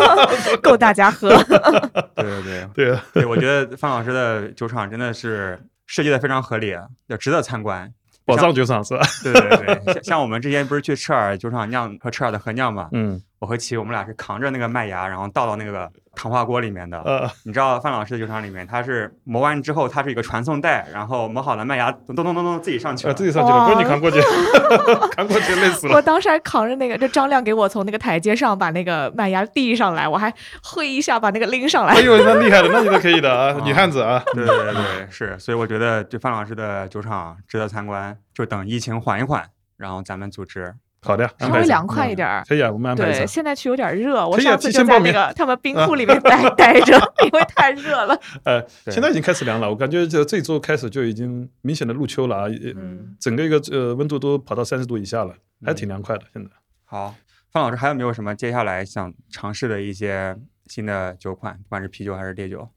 [0.62, 1.30] 够大家喝。
[2.14, 6.76] 对对对对啊，对，我觉得范老师的酒厂真的是设计的非常合理，
[7.06, 7.90] 要值得参观。
[8.26, 9.02] 宝藏酒厂是吧？
[9.24, 16.98] 对对对，像像我们之前不是去赤耳酒厂酿和赤耳的合酿嘛，嗯，我和齐我们俩是扛着那个麦芽，然后倒到那个糖化锅里面的。
[17.00, 23.14] 呃，你知道范老师的酒厂里面，它是磨完之后，它是一个传送带，然后磨好了麦芽咚咚咚咚咚自己上去呃，了。
[23.14, 24.20] 自己上去了，不是你扛过去，
[25.16, 26.02] 扛过去累死了我。
[26.02, 32.00] 当时还扛着那个，就张亮给我从那个台阶上把那个麦芽递上来，我还挥一下把那个拎上来哎。
[32.00, 34.22] 呦，那厉害了，那你都可以的啊， 女汉子啊。
[34.34, 39.44] 对对对对，是，所以我觉得这范老师的酒厂值得参观，就等疫情缓一缓，
[39.76, 40.74] 然后咱们组织。
[41.04, 42.42] 好的，稍微凉快一点儿。
[42.48, 43.26] 可以啊，我们安排一对，下。
[43.26, 48.18] 现在去有点热，我上次就在那个他们冰库里面待 待着，因为太热了。
[48.44, 52.46] 呃，现在已经开始凉了，我感觉这这周开始就已经明显的入秋了啊，
[52.76, 55.34] 嗯整个一个呃温度都跑到三十度以下了，
[55.64, 56.24] 还挺凉快的。
[56.32, 56.50] 现在
[56.84, 57.14] 好，
[57.52, 60.36] 范老师还有没有什么接下来想尝试的一些
[60.66, 62.68] 新的酒款，不管是啤酒还是烈酒？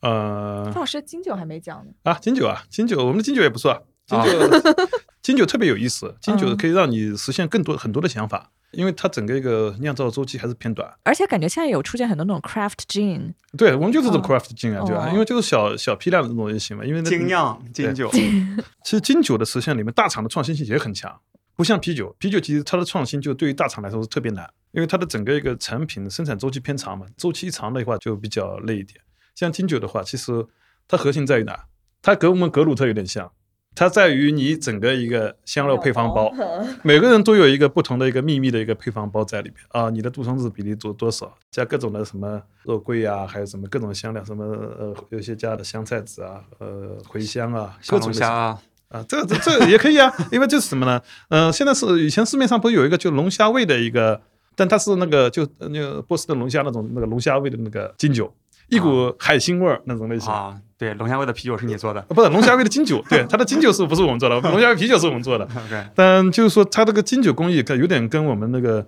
[0.00, 4.38] 呃范老师金酒还没讲呢，啊，金酒啊，金酒，我们的金酒也不错啊，金酒
[5.22, 10.92] 金酒特别有意思，金酒嗯可以让你实现更多很多的想法，因为它整个一个酿造周期还是偏短。
[11.04, 15.06] 而且感觉现在有出现很多那种 craft gin，对，我们就是这种哦 craft gin 啊，对吧？
[15.06, 21.16] 哦因为就是小小批量的这种类型嘛，因为那精酿金酒，其实金酒的实现里面，大厂的创新性也很强，
[21.54, 28.98] 不像啤酒，啤酒其实它的创新就对于大厂来说是特别难，因为它的整个一个产品生产周期偏长嘛，周期一长的话就比较累一点。
[29.36, 30.44] 像金酒的话，其实
[30.88, 31.66] 它核心在于哪？
[32.02, 33.30] 它跟我们格鲁特有点像，
[33.74, 36.32] 它在于你整个一个香料配方包，
[36.84, 39.56] 每个人都有一个不同的一个秘密的一个配方包在里面。
[39.68, 51.00] 啊，你的杜松子比例多多少，加各种的什么肉桂啊，还有什么各种香料，什么呃有些加的香菜籽啊，呃茴香啊，小龙虾啊，啊，这这这也可以啊，因为这是什么呢？
[51.30, 54.20] 呃，现在是以前市面上不是有一个就龙虾味的一个，
[54.54, 58.32] 但它是那个就呃那个波士顿龙虾那种那个龙虾味的那个金酒，
[58.74, 60.32] 一股海腥味儿那种类型。
[60.32, 62.00] 啊，对，龙虾味的啤酒是你做的。
[62.08, 64.40] 呃不是龙虾味的金酒，对 它的金酒是不是我们做的？
[64.50, 68.80] 龙虾味啤酒是我们做的，OK，但就是说它这个金酒工艺，它有点跟我们那个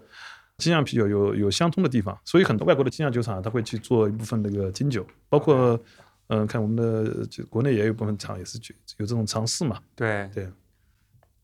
[0.57, 5.79] 精酿啤酒有有相通的地方，所以很多外国的精酿酒厂它会去做一部分那个金酒，包括
[6.29, 10.49] 嗯、呃看我们的就国内也有一部分厂也是去有这种尝试嘛，对对。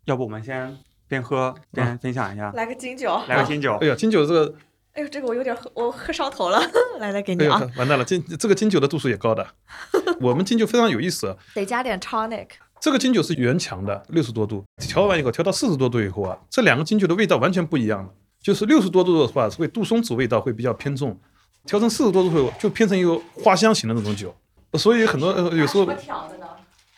[0.07, 0.77] 要不我们先
[1.07, 3.87] 边喝边分享一下，来个金酒，来个金酒哎。
[3.87, 4.55] 呀，金酒这个
[4.93, 6.61] 哎呦，这个我有点喝，我喝上头了。
[6.99, 9.47] 来 来，给你啊，，完蛋了，金这个金酒的度数也高的。
[10.21, 12.49] 我们金酒非常有意思，得加点 tonic。
[12.81, 18.11] 这个金酒是原强的，六十多度，调完以后调到四十多度以后啊，这两个金酒的味道完全不一样了。
[18.43, 21.19] 就是六十多度的话，会杜松子味道会比较偏重，
[21.67, 24.35] 调成四十多度后就变成一个花香型的那种酒。
[24.79, 26.47] 所以很多呃有时候调的呢？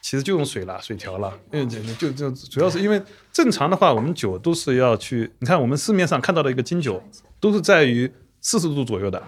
[0.03, 3.01] 其实就用水了，水调了，因为就就主要是因为
[3.33, 7.01] 正常的话，我们酒都是要去，你看我们市面上看到的一个金酒，
[7.39, 9.23] 都是在于四十度左右的，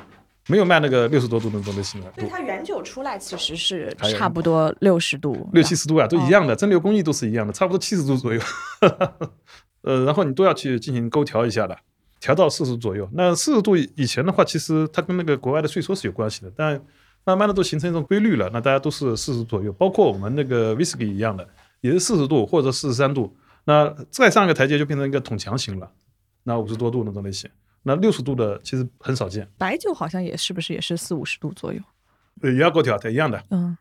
[0.49, 8.41] 没有卖那个六十多度那种类型的，对，它原酒出来其实是差不多六十度，六七十度啊，都一样的，蒸馏工艺都是一样的，差不多七十度左右。
[9.83, 11.79] 呃，然后你都要去进行勾调一下的，
[12.19, 13.09] 调到四十度左右。
[13.13, 16.83] 那四十度以前的话，其实它跟那个国外的税收是有关系的，但
[17.25, 18.51] 慢慢的都形成一种规律了。
[18.53, 21.49] 那大家都是四十左右，包括我们那个 whisky 一样的，
[21.81, 23.37] 也是四十度或者四十三度。
[23.65, 25.91] 那再上一个台阶就变成一个桶强型了，
[26.43, 27.51] 那五十多度那种类型。
[27.83, 31.81] 那六十度的其实很少见，白酒好像也是不是也是四五十度左右？
[32.41, 33.43] 呃也要勾调，它一样的。
[33.51, 33.77] 嗯，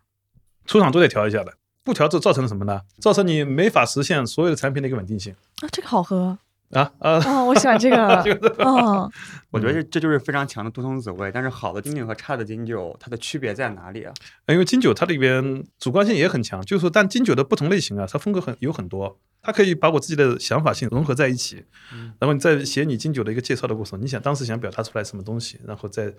[0.66, 2.82] 出厂都得调一下的，不调这造成了什么呢？
[3.00, 6.38] 造成你没法实现所有的产品的一个稳定性啊，这个好喝
[6.74, 7.20] 啊啊！
[7.26, 8.24] 哦，我喜欢这个，
[8.60, 9.10] 嗯，
[9.52, 14.14] 我觉得这这就是非常强的杜松子味，但是好的金酒和差的金酒，它的区别在哪里啊？
[14.48, 21.64] 因为金酒它里边主观性也很强，就是说，但金酒的不同类型啊，它风格很有很多，它可以把我自己的想法性融合在一起，
[22.20, 26.14] 然后你在写你金酒的一个介绍的过程，你想当时想表达出来什么东西，然后再，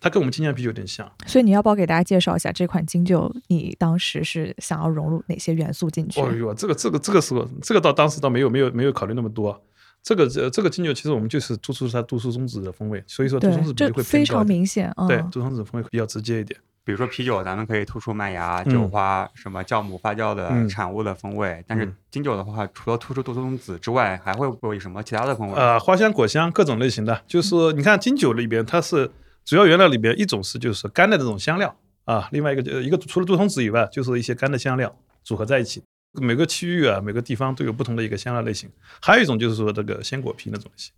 [0.00, 1.10] 它跟我们精酿啤酒有点像。
[1.26, 3.32] 所以你要不要给大家介绍一下这款金酒？
[3.48, 6.20] 你当时是想要融入哪些元素进去？
[6.20, 9.62] 哦呦，这个这个这个时候，这个到当时倒没有没有没有考虑那么多。
[10.02, 14.44] 这个这这个金酒其实我们就是突出它杜苏松子的风味，所以说杜松子，比例会非常。
[14.44, 16.58] 明显，嗯，对，杜松子风味比较直接一点。
[16.84, 25.54] 比如说啤酒，咱们可以突出麦芽、嗯酒花、什么酵母发酵的嗯产物的风味，但是嗯金酒的话，除了突出杜松子之外，还会不会有什么其他的风味？
[25.54, 29.08] 呃，花香、果香各种类型的，就是你看金酒里边，它是
[29.44, 31.72] 主要原料里边一种是就是干的这种香料
[32.04, 34.92] 啊，另外一个就一个除了杜松子以外，就是一些干的香料
[35.22, 35.80] 组合在一起。
[36.12, 38.70] 每个区域啊，每个地方都有不同的一个香料类型。
[39.00, 40.92] 还有一种就是说这个鲜果皮那种类型，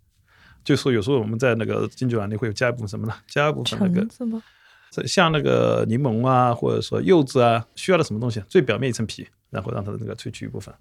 [0.63, 3.13] 就是说有时候我们在那个金酒碗里会有加一部分什么呢？
[3.27, 4.41] 加一部分那个？
[5.05, 8.41] 像那个柠檬啊，或者说柚子啊，需要的什么东西？
[8.47, 10.73] 最表面一层皮，然后让它的那个萃取一部分，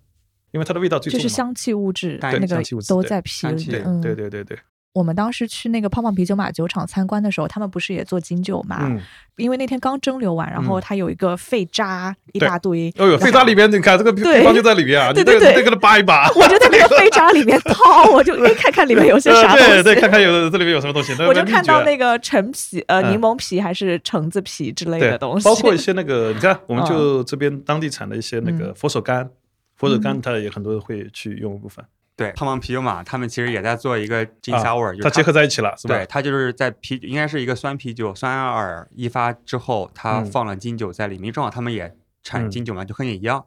[0.53, 1.21] 因为它的味道最重。
[1.21, 3.65] 就是香气物质，对那个香气物质对都在皮里。
[3.65, 4.57] 对嗯，对对对对，
[4.95, 8.79] 我们当时去那个胖胖啤酒马酒厂参观的时候，他们不是也做金酒嘛？
[8.83, 9.01] 嗯。
[9.37, 12.89] 因为那天刚蒸馏完，然后嗯它有一个废渣一大堆。
[12.99, 16.31] 哦呦，废渣里边你看这个对配方就在里边啊，你对对对得你得给它扒一扒。
[16.37, 19.83] 我就在那个废渣里面 掏，我就哎看看里面有些啥呃东西。
[19.83, 21.13] 对对，看看有这里面有什么东西。
[21.25, 29.29] 我就看到那个橙皮、呃嗯柠檬皮还是橙子皮之类的东西，包括一些那个，你看，我们嗯就这边当地产的一些那个佛手柑，
[29.77, 31.85] 佛手柑它也很多人会去用一部分，
[32.17, 36.07] 对，胖胖啤酒马他们其实也在做一个金啊 sour，、就是它结合在一起了，是吧对，？
[36.07, 43.45] 它就是在啤，应该是一个酸啤酒，酸饵一发之后，它嗯放了金酒在里面，正好他们也产嗯金酒嘛，就和你一样。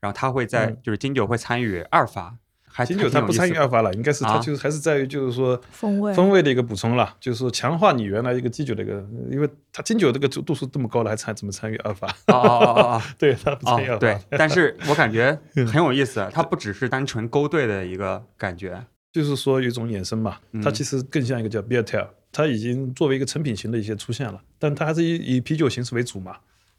[0.00, 2.36] 然后它会在嗯就是金酒会参与二发，
[2.76, 12.06] 还金酒它不参与还挺有意思二发了，应该是它啊就是还是在于就是说风味风味的一个补充了，就是说强化你原来一个基酒的一个，因为它金酒这个度度数这么高了，还参怎么参与阿尔法？
[12.26, 26.36] 哦哦哦哦 对，它不参与二，哦对发。，但是我感觉很有意思，它不只是单纯勾兑的一个感觉，就是说有一种衍生嘛，它嗯其实更像一个叫 beer tail，它已经作为一个成品型的一些出现了，但它还是以以啤酒形式为主嘛。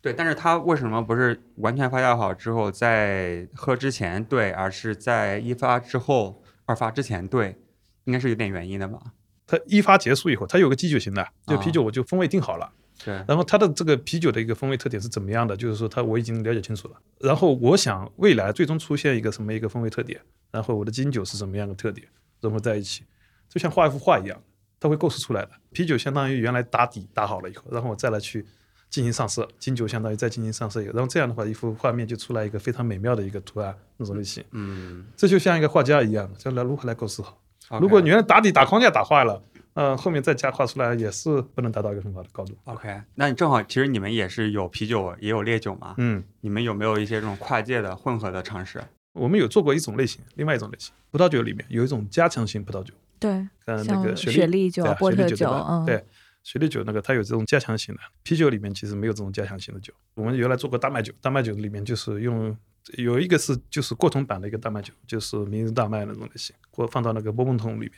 [0.07, 7.57] 对，但是它为什么不是完全发酵好之后在喝之前兑，而是在一发之后二发之前兑？
[8.05, 8.97] 应该是有点原因的吧？
[9.45, 12.71] 它一发结束以后，它有个基酒型的，就啊啤酒我就风味定好了。
[13.03, 15.57] 对，然后它的这个啤酒的一个风味特点是怎么样的？
[15.57, 16.95] 就是说它我已经了解清楚了。
[17.19, 22.07] 然后我想未来最终出现一个什么一个风味特点，然后我的金酒是什么样的特点
[22.39, 23.03] 融合在一起，
[23.49, 24.41] 就像画一幅画一样，
[24.79, 25.51] 它会构思出来的。
[25.73, 28.45] 啤酒相当于原来打底打好了以后，然后我再来去
[28.89, 34.43] 进行上色，金酒相当于再进行上色一个，然后这样的话一幅画面就出来一个非常美妙的一个图案那种类型。
[34.51, 37.39] 嗯，这就像一个画家一样，将来如何来构思好。
[37.81, 42.55] 如果你原来打底打框架打坏了，呃，后面再加画出来也是不能达到一个很好的高度。
[42.63, 45.93] OK，那你正好，其实你们也是有啤酒也有烈酒嘛？
[45.97, 48.81] 嗯，你们有没有一些这种跨界的混合的尝试？
[49.13, 53.31] 我们有做过一种类型，另外一种类型，葡萄酒里面有一种加强型葡萄酒，对，
[53.65, 56.05] 呃，那个雪雪莉酒啊波特雪莉酒对
[56.47, 59.93] 雪莉酒那个它有这种加强型的，啤酒里面其实没有这种加强型的酒。
[60.13, 62.55] 我们原来做过大麦酒，大麦酒里面就是用
[62.95, 67.91] 有一个是就是过桶版的一个大麦酒，就是明日大麦那种类型，或放到那个波本桶里面，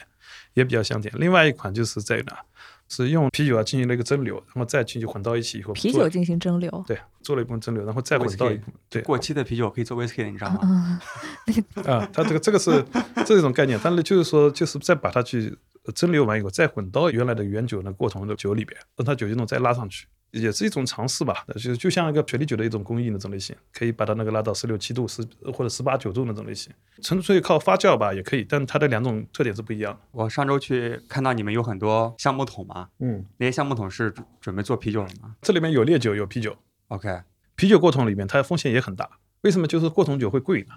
[0.56, 1.14] 也比较香甜。
[1.20, 2.39] 另外一款就是在哪，
[2.88, 6.84] 是用啤酒啊进行了一个蒸馏，然后再进去混到一起以后，啤酒进行蒸馏。
[6.88, 10.60] 对做了一部分蒸馏，然后再混到一部对过期的啤酒可以做 whisky 的，你知道吗？
[10.64, 12.84] 嗯，啊，它这个这个是
[13.28, 15.56] 这种概念，但是就是说，就是再把它去
[15.92, 21.46] 蒸馏完以后，再混到原来的原酒那过桶的酒里边，让它酒精度再拉上去，也是一种尝试吧。
[21.56, 26.72] 就就像一个雪莉酒的一种工艺那种类型，可以把它那个拉到十六七度、十或者十八九度那种类型，
[27.02, 30.00] 纯粹靠发酵吧也可以，但它的两种特点是不一样的。
[30.12, 36.56] 我上周去看到你们有很多橡木桶嘛，嗯，那些橡木桶是准准备做啤酒了吗这里面有烈酒，有啤酒
[36.90, 37.22] ，？OK，
[37.56, 39.10] 啤酒过桶里面它的风险也很大。
[39.42, 40.76] 为什么就是过桶酒会贵呢？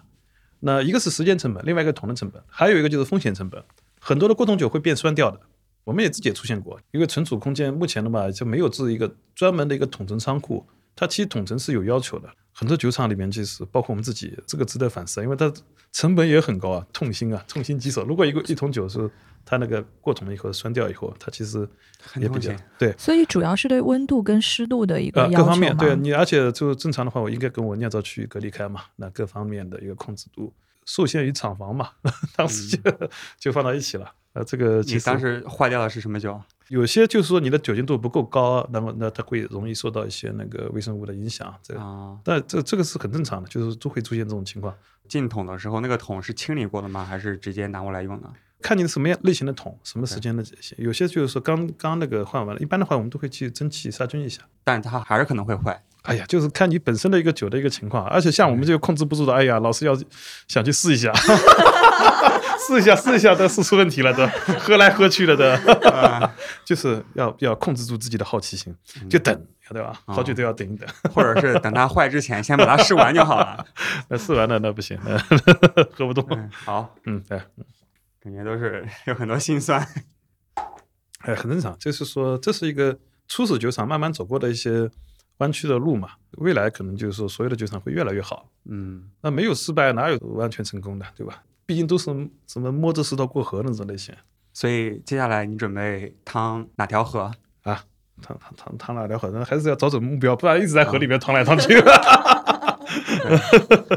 [0.64, 3.60] 那一个是时间成本，另外一个桶的成本，还有一个就是风险成本。
[4.04, 5.38] 很多的过桶酒会变酸掉的，
[5.84, 6.76] 我们也自己也出现过。
[6.90, 12.28] 因为存储空间目前的嘛就没有这一个专门的一个统称仓库，它其实统称是有要求的。
[12.50, 15.50] 很多酒厂里面其实包括我们自己，这个值得反思，因为它
[15.92, 18.04] 成本也很高啊，痛心啊，痛心疾首。
[18.04, 19.08] 如果一个一桶酒是
[19.44, 21.60] 它那个过桶了以后酸掉以后，它其实
[22.16, 22.58] 也比较很痛心。
[22.78, 22.92] 对。
[22.98, 30.52] 所以主要是对温度跟湿度的一个呃，要求各方面对你，而且就正常的话，我应该跟我酿造区隔离开嘛，那各方面的一个控制度
[30.84, 31.90] 受限于厂房嘛，
[32.36, 32.80] 当时就、
[33.38, 34.12] 就放到一起了。
[34.34, 36.40] 呃，这个其实你当时坏掉的是什么酒？
[36.68, 41.54] 有些就是说你的酒精度不够高，那么那它会容易受到一些那个微生物的影响。
[41.62, 44.74] 这个，啊，但这这个是很正常的，就是都会出现这种情况。
[45.06, 47.04] 进桶的时候，那个桶是清理过的吗？
[47.04, 48.30] 还是直接拿过来用的？
[48.62, 54.40] 看你什么样类型的桶，什么时间的这些，有些就是说刚刚那个换完了，一般的话我们都会去蒸汽杀菌一下。
[54.64, 55.84] 但它还是可能会坏。
[56.02, 59.96] 哎呀，就是看你本身的一个酒的一个情况，而且像我们这个控制不住的，哎呀，老是要
[60.48, 61.12] 想去试一下，
[62.66, 64.26] 试一下，试一下，都试出问题了，都
[64.58, 65.58] 喝来喝去了的，
[66.64, 68.74] 就是要要控制住自己的好奇心，
[69.08, 70.00] 就等，对吧？
[70.06, 73.64] 好久都要等一等，或者是等它坏之前先把它试完就好了。
[74.08, 75.16] 那试完了那不行，那
[75.92, 76.26] 喝不动。
[76.30, 77.40] 嗯，好，嗯，对，
[78.20, 79.86] 感觉都是有很多心酸。
[81.20, 82.98] 哎，很正常，就是说这是一个
[83.28, 84.90] 初始酒厂慢慢走过的一些
[85.42, 88.48] 弯曲的路嘛，未来可能就是说所有的酒厂会越来越好。
[88.66, 91.42] 嗯，那没有失败，哪有完全成功的，对吧？
[91.66, 92.04] 毕竟都是
[92.46, 94.14] 什么摸着石头过河那种类型
[94.52, 97.32] 所以接下来你准备趟哪条河？
[97.62, 97.84] 啊，
[98.22, 99.30] 趟趟趟趟哪条河？
[99.30, 101.68] 那还是要找准目标，不然一直在河里面趟来趟去。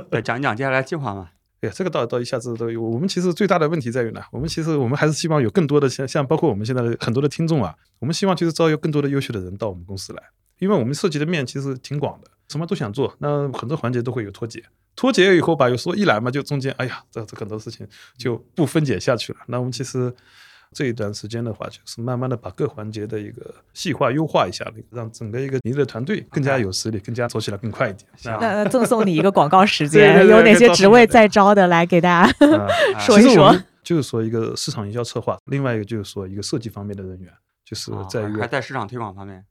[0.09, 1.29] 对，讲一讲接下来计划嘛。
[1.61, 2.81] 对，这个倒倒一下子都有。
[2.81, 10.21] 我们其实最大的问题在于呢，我们其实我们还是希望有更多的像像包括我们现在的很多的听众啊，我们希望就是招有更多的优秀的人到我们公司来，
[10.59, 14.63] 因为我们涉及的面其实挺广的，什么都想做，那很多环节都会有脱节。
[14.95, 17.85] 脱节以后吧，有时候一来嘛，就中间哎呀，这这很多事情
[18.17, 19.39] 就不分解下去了。
[19.47, 20.13] 那我们其实
[20.71, 28.07] 这一段时间的话，就是慢慢的把各环节的一个细化优化一下，让整个一个你的团队更加有实力，更加走起来更快一点。
[28.15, 31.67] 行啊那那赠送你一个广告时间， 对对有哪些职位在招的？
[31.67, 32.67] 来给大家啊
[32.99, 33.53] 说一说。
[33.83, 37.31] 就是说一个市场营销策划，另外一个就是说一个设计方面的人员，
[37.63, 39.45] 就是啊在于、还在市场推广方面。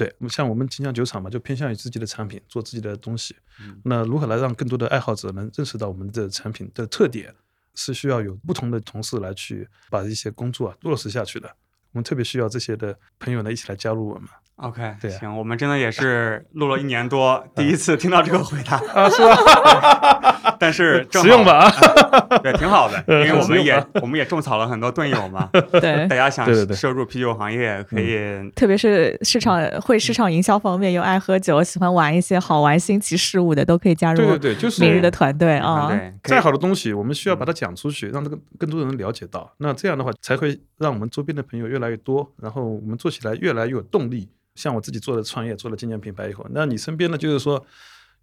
[0.00, 3.36] 对，像我们金江酒厂嘛，就偏向于自己的产品，做自己的东西。
[3.60, 7.34] 嗯那如何来让更多的爱好者能认识到我们的产品的特点，
[7.74, 11.54] 是需要有不同的同事来去把一些工作啊落实下去的。
[11.92, 14.26] 我们特别需要这些的朋友呢一起来加入我们。
[14.62, 20.54] OK，对啊行，我们真的也是录了一年多， 第一次听到这个回答，啊，是吧？
[20.60, 21.64] 但是 实用吧？
[21.64, 25.48] 啊，对，挺好的，因为我们也我们也种草了很多盾友嘛，
[25.80, 28.18] 对大，家想对对对摄入啤酒行业，可以
[28.54, 35.90] 特别是市场会市场营销方面又爱喝酒，喜欢玩一些好玩新奇事物的，都可以加入对对对，就是明日的团队啊。
[36.24, 39.50] 再好的东西，我们需要把它讲出去，让这个更多人了解到。
[39.58, 44.28] 那这样的话，才会让我们周边的朋友越来越多，然后我们做起来越来越有动力。
[44.54, 47.64] 像我自己做的创业，做了纪念品牌以后，那你身边呢，就是说，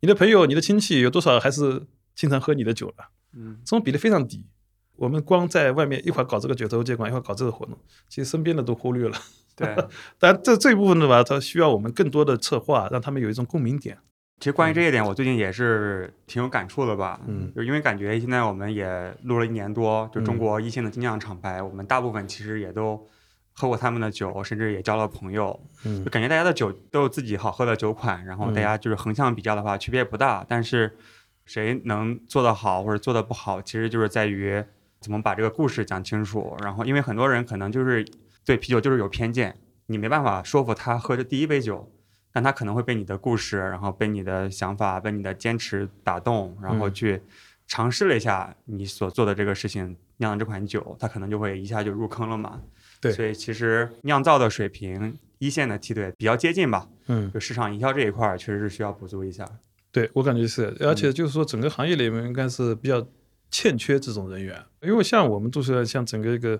[0.01, 1.83] 你的朋友、你的亲戚有多少还是
[2.15, 3.09] 经常喝你的酒了？
[3.33, 4.45] 嗯这种比例非常低。
[4.95, 7.77] 我们光在外面一会儿搞这个酒头接管，一会儿搞这个活动，
[8.09, 9.15] 其实身边的都忽略了。
[9.55, 9.75] 对。
[10.17, 13.97] 但这这一部分的吧，它需要我们更多的策划，让他们有一种共鸣点。
[14.39, 17.19] 其实关于这一点，我最近也是挺有感触的吧。
[17.27, 23.07] 嗯就因为感觉现在我们也录了一年多，就中嗯国一线的精酿厂牌，我们大部分其实也都
[23.59, 25.59] 喝过他们的酒，甚至也交了朋友。
[25.83, 30.45] 嗯就感觉大家的酒都有自己好喝的酒款，然后大家就是横向比较的话，区别不大。
[30.47, 30.95] 但是
[31.45, 34.63] 谁能做得好或者做得不好，其实就是在于
[34.99, 36.55] 怎么把这个故事讲清楚。
[36.61, 38.05] 然后，因为很多人可能就是
[38.45, 41.91] 对啤酒就是有偏见，你没办法说服他喝这第一杯酒，
[42.31, 47.21] 但他可能会被你的故事，然后被你的想法，被你的坚持打动，然后嗯去
[47.65, 52.61] 尝试了一下你所做的这个事情，酿的这款酒，他可能就会一下就入坑了嘛。
[53.01, 53.11] 对。
[53.11, 56.87] 所以其实酿造的水平，一线的梯队比较接近吧。
[57.07, 59.47] 嗯，就市场营销这一块儿，确实是需要补足一下。
[59.91, 63.07] 对我感觉是，而且就是说，整个行业里面应该是比较
[63.49, 66.59] 欠缺这种人员，因为像我们都是像整个一个，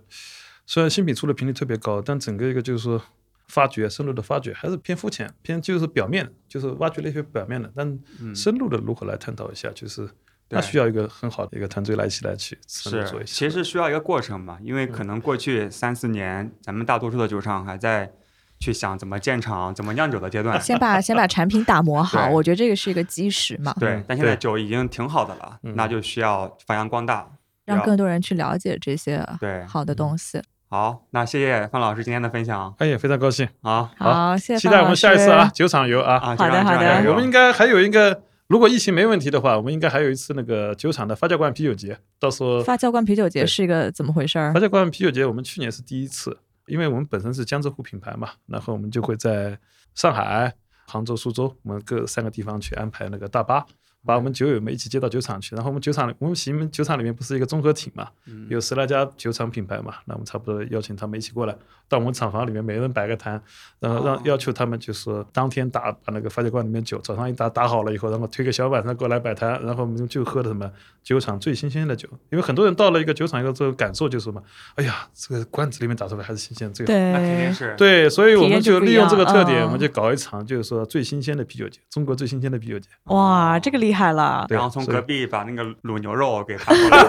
[0.66, 3.00] 虽然新品出的频率特别高，但整个一个就是说
[3.48, 10.10] 发掘深入的发掘还是偏肤浅，偏就是表面，就是挖掘了一些表面的，但嗯，深入的如何来探讨一下，就是
[10.50, 13.34] 那对需要一个很好的一个团队来一起来去深入做是，一下。
[13.34, 18.12] 其实需要一个过程嘛，因为可能过去三四年，咱们大多数的酒厂还在
[18.60, 20.60] 去想怎么建厂、怎么酿酒的阶段。
[20.62, 27.28] 先把 先把产品打磨好，我觉得这个是一个基石嘛，对嗯，但现在酒已经挺好的了，嗯那就需要发扬光大。
[27.66, 30.42] 让更多人去了解这些对，好的东西。
[30.70, 35.50] 好，那谢谢范老师今天的分享哎呀，非常高兴，啊好，谢谢期待我们下一次啊。
[35.54, 36.16] 酒厂游啊。
[36.16, 36.36] 啊！
[36.38, 44.60] 好的好的我们应该还有一个，如果疫情没问题的话，我们应该还有一次那个酒厂的发酵罐啤酒节，到时候发酵罐啤酒节是一个怎么回事儿发？
[44.62, 49.60] 酵罐啤酒节，我们去年是第一次，因为我们本身是江浙沪品牌嘛，然后我们就会在
[49.96, 50.54] 上海、
[50.86, 53.66] 杭州、苏州，我们各三个地方去安排那个大巴，
[54.08, 55.54] 把我们酒友们一起接到酒厂去。
[55.56, 61.56] 然后我们酒厂，我们喜门酒厂里面不是一个综合体嘛，嗯有十来家酒厂品牌嘛，那我们差不多邀请他们一起过来，
[61.90, 63.42] 到我们厂房里面，每人摆个摊，
[63.80, 70.72] 然后哦让要求他们就是当天打把那个发酵罐里面酒早上一打打好了以后，然后推个小板凳过来摆摊，然后我们就喝的什么
[71.04, 74.42] 酒厂最新鲜的酒，因为很多人到了一个酒厂以后，这个感受就是什么，
[74.76, 76.94] 哎呀，这个罐子里面打出来还是新鲜最好。
[76.94, 82.90] 那肯定对，是对，所以我们就利用这个特点，嗯我们就搞一场，就是说最新鲜的啤酒节，中国最新鲜的啤酒节。
[83.06, 84.46] 哇，这个厉害了。
[84.50, 87.06] 然后从隔壁把那个卤牛肉给喊过来？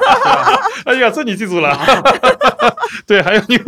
[0.87, 1.77] 哎呀，这你记住了。
[3.07, 3.59] 对，还有牛，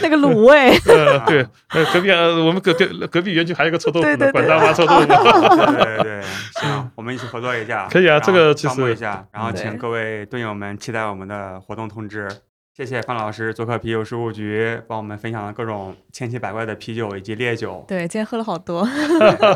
[0.00, 5.06] 那个卤味， 呃，对，呃，隔壁呃，我们隔隔隔壁园区还有个臭豆腐呢，对对对管大妈臭豆腐。
[5.06, 6.22] 对对对，
[6.60, 7.88] 行，我们一起合作一下。
[7.90, 12.28] 可以啊这个其实一下，然后请各位队友们期待我们的活动通知。
[12.74, 18.84] 谢谢范老师做客啤酒事务局，帮我们分享了各种千奇百怪的啤酒以及烈酒，对，今天喝了好多。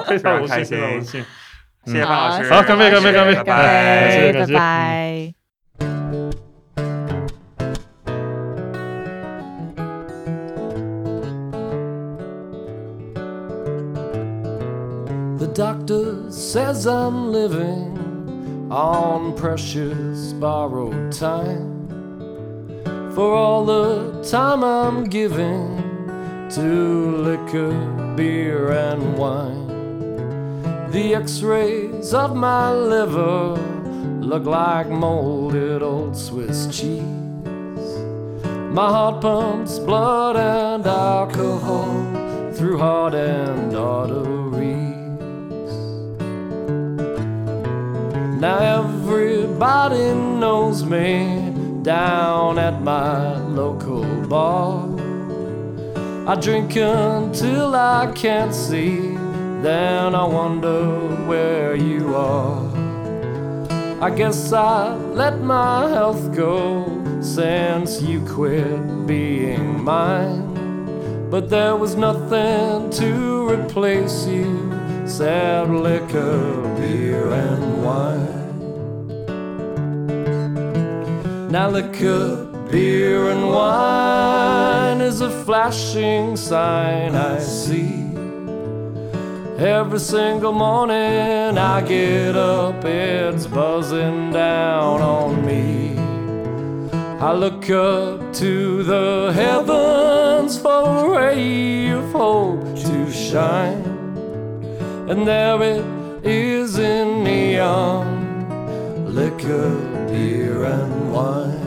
[0.06, 1.24] 非常常开心。
[1.85, 1.93] 幸。
[1.93, 4.09] 谢谢范老师，好干杯干杯干杯拜干拜。
[4.17, 5.33] 杯，拜感谢拜。
[15.37, 21.89] The doctor says I'm living on precious borrowed time
[23.13, 25.83] for all the time I'm giving
[26.51, 27.73] to liquor,
[28.15, 29.64] beer, and wine.
[30.96, 33.52] The x rays of my liver
[34.22, 37.02] look like molded old Swiss cheese.
[38.72, 41.92] My heart pumps blood and alcohol
[42.54, 45.74] through heart and arteries.
[48.40, 54.88] Now everybody knows me down at my local bar.
[56.26, 59.05] I drink until I can't see,
[59.66, 60.84] then I wonder
[61.26, 62.62] where you are.
[64.00, 66.86] I guess I let my health go
[67.20, 70.54] since you quit being mine.
[71.30, 78.46] But there was nothing to replace you, except liquor, beer, and wine.
[81.50, 88.05] Now, liquor, beer, and wine is a flashing sign I see.
[89.58, 95.96] Every single morning I get up, it's buzzing down on me.
[97.18, 103.82] I look up to the heavens for a ray of hope to shine.
[105.08, 105.86] And there it
[106.22, 109.74] is in neon liquor,
[110.08, 111.62] beer, and wine.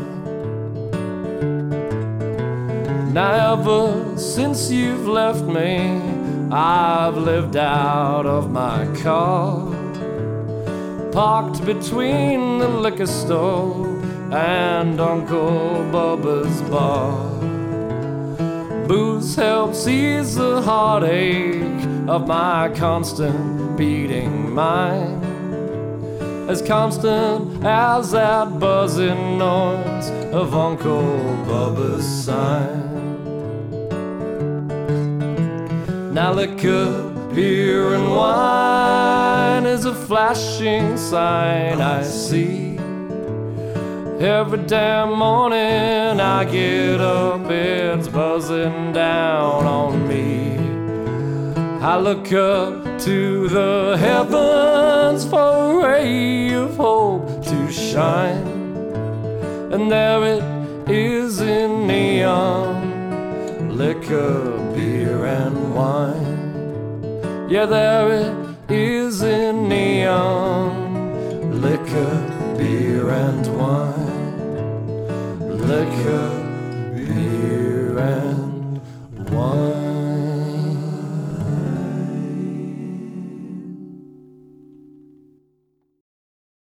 [3.14, 6.19] Now, ever since you've left me,
[6.52, 9.72] I've lived out of my car,
[11.12, 13.86] parked between the liquor store
[14.34, 17.38] and Uncle Bubba's bar.
[18.88, 25.24] Booze helps ease the heartache of my constant beating mind.
[26.50, 31.04] As constant as that buzzing noise of Uncle
[31.45, 32.89] Bubba's sign.
[36.12, 42.78] Now liquor, beer, and wine is a flashing sign I see.
[44.20, 50.57] Every damn morning I get up, it's buzzing down on me.
[51.80, 58.47] I look up to the heavens for a ray of hope to shine.
[59.72, 60.43] And there it
[60.89, 62.79] is in neon
[63.80, 67.48] liquor, beer, and wine.
[67.50, 68.36] Yeah, there it
[68.70, 72.14] is in neon liquor,
[72.58, 75.08] beer, and wine.
[75.74, 76.30] Liquor,
[76.94, 78.82] beer, and
[79.30, 79.89] wine.